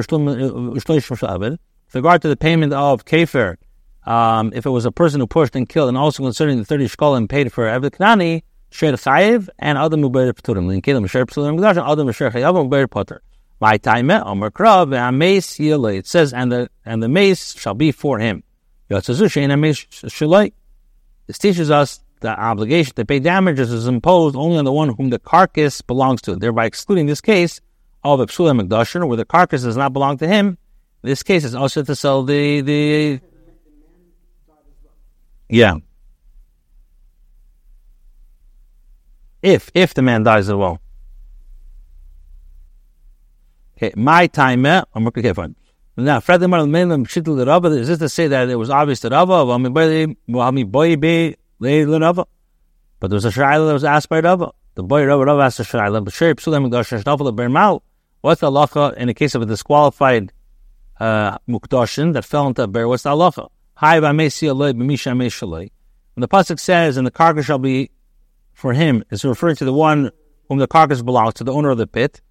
with 1.91 1.95
regard 1.95 2.21
to 2.21 2.27
the 2.29 2.37
payment 2.37 2.73
of 2.73 3.05
Kafer, 3.05 3.57
um, 4.05 4.51
if 4.55 4.65
it 4.65 4.69
was 4.69 4.85
a 4.85 4.91
person 4.91 5.19
who 5.19 5.27
pushed 5.27 5.55
and 5.55 5.67
killed, 5.67 5.89
and 5.89 5.97
also 5.97 6.23
concerning 6.23 6.57
the 6.57 6.65
30 6.65 6.87
shkol 6.87 7.17
and 7.17 7.29
paid 7.29 7.51
for 7.51 7.65
Eved 7.65 7.91
Knani, 7.91 8.43
Sher 8.71 8.93
Chayiv, 8.93 9.49
and 9.59 9.77
Adam 9.77 10.01
Uber 10.01 10.33
Paturim. 10.33 10.67
Lin 10.67 10.81
Kelim, 10.81 11.09
Sher 11.09 11.25
Paturim, 11.25 11.61
Adam 11.61 12.11
Sher 12.11 12.31
Chayiv, 12.31 12.63
Uber 12.63 12.87
Potter. 12.87 13.21
My 13.59 13.77
time, 13.77 14.09
Omer 14.09 14.49
Krav, 14.49 14.95
and 14.95 15.19
Mace 15.19 15.59
It 15.59 16.07
says, 16.07 16.33
and 16.33 16.51
the 16.51 16.69
and 16.83 17.03
the 17.03 17.07
mace 17.07 17.53
shall 17.55 17.75
be 17.75 17.91
for 17.91 18.17
him. 18.17 18.43
This 21.27 21.37
teaches 21.37 21.71
us 21.71 22.01
the 22.19 22.39
obligation 22.39 22.93
to 22.95 23.05
pay 23.05 23.19
damages 23.19 23.71
is 23.71 23.87
imposed 23.87 24.35
only 24.35 24.57
on 24.57 24.65
the 24.65 24.71
one 24.71 24.89
whom 24.89 25.09
the 25.09 25.19
carcass 25.19 25.81
belongs 25.81 26.21
to, 26.23 26.35
thereby 26.35 26.65
excluding 26.65 27.05
this 27.07 27.21
case 27.21 27.61
of 28.03 28.19
a 28.19 28.27
psula 28.27 28.59
mekdashin, 28.59 29.07
where 29.07 29.17
the 29.17 29.25
carcass 29.25 29.63
does 29.63 29.77
not 29.77 29.93
belong 29.93 30.17
to 30.17 30.27
him. 30.27 30.57
This 31.01 31.23
case, 31.23 31.43
is 31.43 31.55
also 31.55 31.83
to 31.83 31.95
sell 31.95 32.23
the 32.23 32.61
the. 32.61 33.21
Yeah. 35.49 35.77
If 39.41 39.71
if 39.73 39.93
the 39.93 40.01
man 40.01 40.23
dies 40.23 40.49
as 40.49 40.55
well. 40.55 40.79
Okay, 43.77 43.93
my 43.95 44.27
time. 44.27 44.65
I'm 44.65 45.11
fine. 45.11 45.55
Now, 45.97 46.21
Fred 46.21 46.41
Amar 46.41 46.61
Melim 46.61 47.05
Shitl 47.05 47.35
the 47.35 47.45
Rava. 47.45 47.67
Is 47.67 47.89
this 47.89 47.99
to 47.99 48.07
say 48.07 48.27
that 48.27 48.49
it 48.49 48.55
was 48.55 48.69
obvious 48.69 49.01
to 49.01 49.09
Rava? 49.09 49.45
But 52.99 53.09
there 53.09 53.17
was 53.17 53.25
a 53.25 53.29
Shaila 53.29 53.67
that 53.67 53.73
was 53.73 53.83
asked 53.83 54.07
by 54.07 54.21
Rava. 54.21 54.51
The 54.75 54.83
boy 54.83 55.03
Rava 55.03 55.25
Rava 55.25 55.41
asked 55.41 55.59
a 55.59 55.63
Shaila. 55.63 56.03
But 56.03 56.13
sure, 56.13 56.33
Psulam 56.33 56.69
Mekdash 56.69 57.03
Shnafel 57.03 57.35
Bermal. 57.35 57.81
What's 58.21 58.39
the 58.39 58.49
halacha 58.49 58.93
in 58.95 59.07
the 59.07 59.13
case 59.13 59.35
of 59.35 59.41
a 59.41 59.45
disqualified 59.45 60.31
uh, 60.99 61.39
mukdashin 61.49 62.13
that 62.13 62.23
fell 62.23 62.47
into 62.47 62.63
a 62.63 62.67
bear? 62.67 62.87
What's 62.87 63.03
the 63.03 63.09
halacha? 63.09 63.49
Hi, 63.73 63.99
When 63.99 64.11
the 66.21 66.27
pasuk 66.27 66.59
says, 66.59 66.97
"And 66.97 67.07
the 67.07 67.11
carcass 67.11 67.45
shall 67.47 67.57
be 67.57 67.89
for 68.53 68.73
him," 68.73 69.03
is 69.09 69.25
referring 69.25 69.55
to 69.57 69.65
the 69.65 69.73
one 69.73 70.11
whom 70.47 70.59
the 70.59 70.67
carcass 70.67 71.01
belongs 71.01 71.33
to, 71.35 71.43
the 71.43 71.51
owner 71.51 71.71
of 71.71 71.79
the 71.79 71.87
pit, 71.87 72.21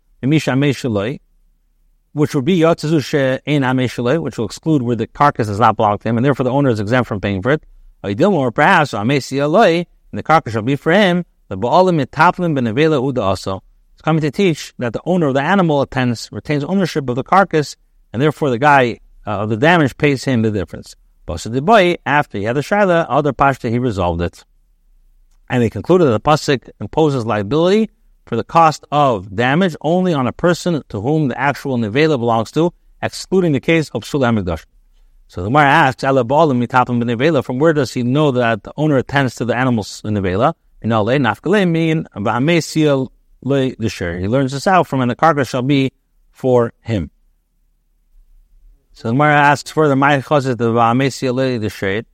which 2.13 2.35
would 2.35 2.45
be 2.45 2.59
Yotzazu 2.59 3.41
in 3.47 3.63
Ameshalei, 3.63 4.21
which 4.21 4.39
will 4.39 4.47
exclude 4.47 4.83
where 4.83 4.97
the 4.97 5.07
carcass 5.07 5.49
is 5.49 5.61
not 5.61 5.77
belong 5.77 5.99
to 5.99 6.09
him, 6.09 6.17
and 6.17 6.25
therefore 6.25 6.45
the 6.45 6.51
owner 6.51 6.71
is 6.71 6.81
exempt 6.81 7.09
from 7.09 7.21
paying 7.21 7.43
for 7.43 7.53
it. 7.53 7.63
Or 8.03 8.51
perhaps 8.51 8.93
Amesi 8.93 9.87
and 10.13 10.19
the 10.19 10.23
carcass 10.23 10.53
shall 10.53 10.63
be 10.63 10.77
for 10.77 10.93
him. 10.93 11.25
The 11.49 11.57
Baalim 11.57 12.03
Mitaplin 12.03 12.59
Benevela 12.59 13.01
Uda 13.01 13.23
also. 13.23 13.63
It's 13.93 14.03
coming 14.03 14.23
to 14.23 14.31
teach 14.31 14.73
that 14.79 14.93
the 14.93 15.03
owner 15.05 15.27
of 15.27 15.35
the 15.35 15.43
animal 15.43 15.83
attends, 15.83 16.31
retains 16.33 16.65
ownership 16.65 17.09
of 17.09 17.17
the 17.17 17.23
carcass, 17.23 17.77
and 18.13 18.23
therefore 18.23 18.51
the 18.51 18.59
guy 18.59 19.01
uh, 19.27 19.43
of 19.43 19.51
the 19.51 19.57
damage 19.57 19.97
pays 19.97 20.25
him 20.25 20.43
the 20.43 20.51
difference. 20.51 20.97
But 21.27 21.43
the 21.43 21.63
boy, 21.63 21.97
after 22.07 22.39
he 22.39 22.45
had 22.45 22.57
the 22.57 22.61
shaila, 22.61 23.07
other 23.09 23.33
pashta, 23.33 23.71
he 23.71 23.79
resolved 23.79 24.23
it. 24.23 24.45
And 25.49 25.63
he 25.63 25.71
concluded 25.71 26.07
that 26.07 26.13
the 26.13 26.21
pasuk 26.21 26.71
imposes 26.81 27.27
liability 27.27 27.91
for 28.31 28.37
the 28.37 28.45
cost 28.45 28.85
of 28.93 29.35
damage 29.35 29.75
only 29.81 30.15
on 30.15 30.29
a 30.29 30.33
person 30.33 30.85
to 30.89 31.01
whom 31.01 31.27
the 31.27 31.37
actual 31.37 31.77
nevela 31.77 32.17
belongs 32.17 32.53
to, 32.53 32.73
excluding 33.03 33.51
the 33.51 33.59
case 33.59 33.91
of 33.91 34.05
Sulam 34.05 34.39
Mikdash. 34.39 34.65
So 35.27 35.43
the 35.43 35.49
Gemara 35.49 35.65
asks, 35.65 36.05
from 37.45 37.59
where 37.59 37.73
does 37.73 37.93
he 37.93 38.05
know 38.05 38.31
that 38.31 38.63
the 38.63 38.73
owner 38.77 38.99
attends 38.99 39.35
to 39.35 39.45
the 39.45 39.57
animal's 39.57 40.01
in 40.05 40.15
nevela? 40.15 40.55
In 40.81 40.93
Ale, 40.93 41.19
nafkale 41.19 41.69
mean, 41.69 42.07
the. 42.15 43.09
He 44.21 44.29
learns 44.29 44.53
this 44.53 44.69
out 44.69 44.87
from, 44.87 45.01
and 45.01 45.11
the 45.11 45.17
carcass 45.17 45.49
shall 45.49 45.63
be 45.63 45.91
for 46.31 46.73
him. 46.83 47.11
So 48.93 49.09
the 49.09 49.15
Gemara 49.15 49.35
asks 49.35 49.73
further, 49.73 49.97
the 49.97 51.69
shade. 51.69 52.07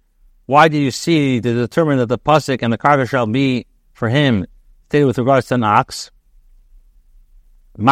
Why 0.46 0.68
do 0.68 0.78
you 0.78 0.90
see 0.90 1.42
to 1.42 1.54
determine 1.54 1.98
that 1.98 2.06
the 2.06 2.18
pasuk 2.18 2.60
and 2.62 2.72
the 2.72 2.78
carcass 2.78 3.10
shall 3.10 3.26
be 3.26 3.66
for 3.92 4.08
him 4.08 4.46
stated 4.86 5.04
with 5.04 5.18
regards 5.18 5.48
to 5.48 5.54
an 5.54 5.64
ox? 5.64 6.10
You 7.78 7.84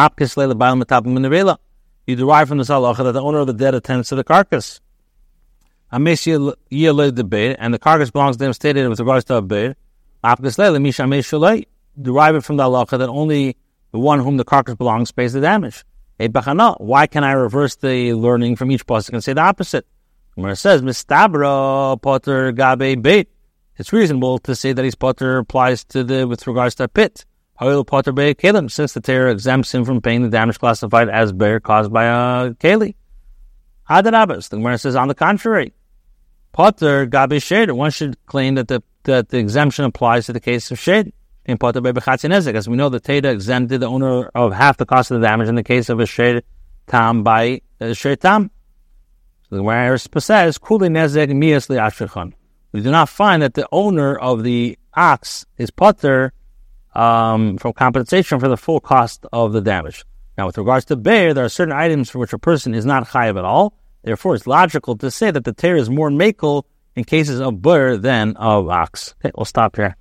derive 2.15 2.47
from 2.47 2.57
the 2.57 2.63
halacha 2.63 3.03
that 3.03 3.11
the 3.11 3.21
owner 3.21 3.37
of 3.39 3.47
the 3.47 3.53
dead 3.53 3.75
attends 3.75 4.09
to 4.09 4.15
the 4.15 4.23
carcass. 4.23 4.79
Amesh 5.91 6.55
Yelid 6.71 7.15
the 7.15 7.23
Beir, 7.23 7.55
and 7.59 7.73
the 7.73 7.79
carcass 7.79 8.11
belongs 8.11 8.37
to 8.37 8.45
him 8.45 8.53
stated 8.53 8.87
with 8.89 8.99
regards 8.99 9.25
to 9.25 9.35
a 9.35 9.41
bear 9.41 9.75
derive 10.23 10.45
it 12.35 12.41
from 12.41 12.57
the 12.57 12.63
halacha 12.63 12.97
that 12.97 13.09
only 13.09 13.55
the 13.91 13.99
one 13.99 14.19
whom 14.19 14.37
the 14.37 14.43
carcass 14.43 14.73
belongs 14.75 15.11
pays 15.11 15.33
the 15.33 15.41
damage. 15.41 15.85
Why 16.17 17.07
can 17.07 17.23
I 17.23 17.33
reverse 17.33 17.75
the 17.75 18.13
learning 18.13 18.55
from 18.55 18.71
each 18.71 18.87
pasuk 18.87 19.13
and 19.13 19.23
say 19.23 19.33
the 19.33 19.41
opposite? 19.41 19.85
It 20.37 20.57
says, 20.57 20.81
Mistabra 20.81 22.01
potter 22.01 22.51
gabe 22.51 23.01
bait. 23.01 23.29
It's 23.77 23.91
reasonable 23.91 24.39
to 24.39 24.55
say 24.55 24.73
that 24.73 24.85
his 24.85 24.95
potter 24.95 25.37
applies 25.37 25.83
to 25.85 26.03
the 26.03 26.27
with 26.27 26.47
regards 26.47 26.75
to 26.75 26.85
a 26.85 26.87
pit. 26.87 27.25
However, 27.55 27.83
potter 27.83 28.11
be 28.11 28.33
kalim, 28.33 28.69
since 28.69 28.93
the 28.93 29.01
Torah 29.01 29.31
exempts 29.31 29.73
him 29.73 29.85
from 29.85 30.01
paying 30.01 30.23
the 30.23 30.29
damage 30.29 30.59
classified 30.59 31.09
as 31.09 31.31
bear 31.31 31.59
caused 31.59 31.91
by 31.91 32.07
uh, 32.07 32.45
a 32.45 32.53
keli. 32.55 32.95
Adarabas. 33.89 34.49
The 34.49 34.57
Gemara 34.57 34.77
says, 34.77 34.95
on 34.95 35.07
the 35.07 35.15
contrary, 35.15 35.73
potter 36.51 37.05
gabe 37.05 37.39
shade. 37.41 37.71
One 37.71 37.91
should 37.91 38.23
claim 38.25 38.55
that 38.55 38.67
the 38.67 38.81
that 39.03 39.29
the 39.29 39.37
exemption 39.37 39.85
applies 39.85 40.25
to 40.25 40.33
the 40.33 40.39
case 40.39 40.71
of 40.71 40.79
shade 40.79 41.13
in 41.45 41.57
Potter 41.57 41.81
Bebechatzin 41.81 42.31
As 42.31 42.67
we 42.67 42.75
know, 42.75 42.89
the 42.89 42.99
Teda 42.99 43.31
exempted 43.31 43.81
the 43.81 43.87
owner 43.87 44.29
of 44.35 44.51
half 44.51 44.77
the 44.77 44.85
cost 44.85 45.11
of 45.11 45.21
the 45.21 45.27
damage 45.27 45.47
in 45.47 45.55
the 45.55 45.63
case 45.63 45.89
of 45.89 45.99
a 45.99 46.05
Sher 46.05 46.41
Tam 46.87 47.23
by 47.23 47.61
uh, 47.79 47.85
a 47.85 47.95
Sher 47.95 48.15
Tam. 48.15 48.49
So 49.49 49.57
the 49.57 49.61
Gemara 49.61 49.99
says, 49.99 50.57
Kuli 50.57 50.89
Nezek 50.89 51.35
Mias 51.35 51.67
Li'ashrechan. 51.67 52.33
We 52.75 52.81
do 52.81 52.91
not 52.91 53.07
find 53.07 53.41
that 53.41 53.53
the 53.53 53.69
owner 53.71 54.17
of 54.17 54.43
the 54.43 54.77
ox 54.93 55.45
is 55.57 55.71
Potter 55.71 56.33
um, 56.93 57.57
from 57.57 57.71
compensation 57.71 58.37
for 58.37 58.49
the 58.49 58.57
full 58.57 58.81
cost 58.81 59.25
of 59.31 59.53
the 59.53 59.61
damage. 59.61 60.03
Now, 60.37 60.47
with 60.47 60.57
regards 60.57 60.83
to 60.87 60.97
bear, 60.97 61.33
there 61.33 61.45
are 61.45 61.49
certain 61.49 61.71
items 61.71 62.09
for 62.09 62.19
which 62.19 62.33
a 62.33 62.37
person 62.37 62.73
is 62.73 62.85
not 62.85 63.07
chayiv 63.07 63.37
at 63.37 63.45
all. 63.45 63.77
Therefore, 64.03 64.35
it's 64.35 64.45
logical 64.45 64.97
to 64.97 65.09
say 65.09 65.31
that 65.31 65.45
the 65.45 65.53
tear 65.53 65.77
is 65.77 65.89
more 65.89 66.09
makel 66.09 66.63
in 66.97 67.05
cases 67.05 67.39
of 67.39 67.61
bear 67.61 67.95
than 67.95 68.35
of 68.35 68.67
ox. 68.67 69.15
Okay, 69.23 69.31
we'll 69.37 69.45
stop 69.45 69.77
here. 69.77 69.95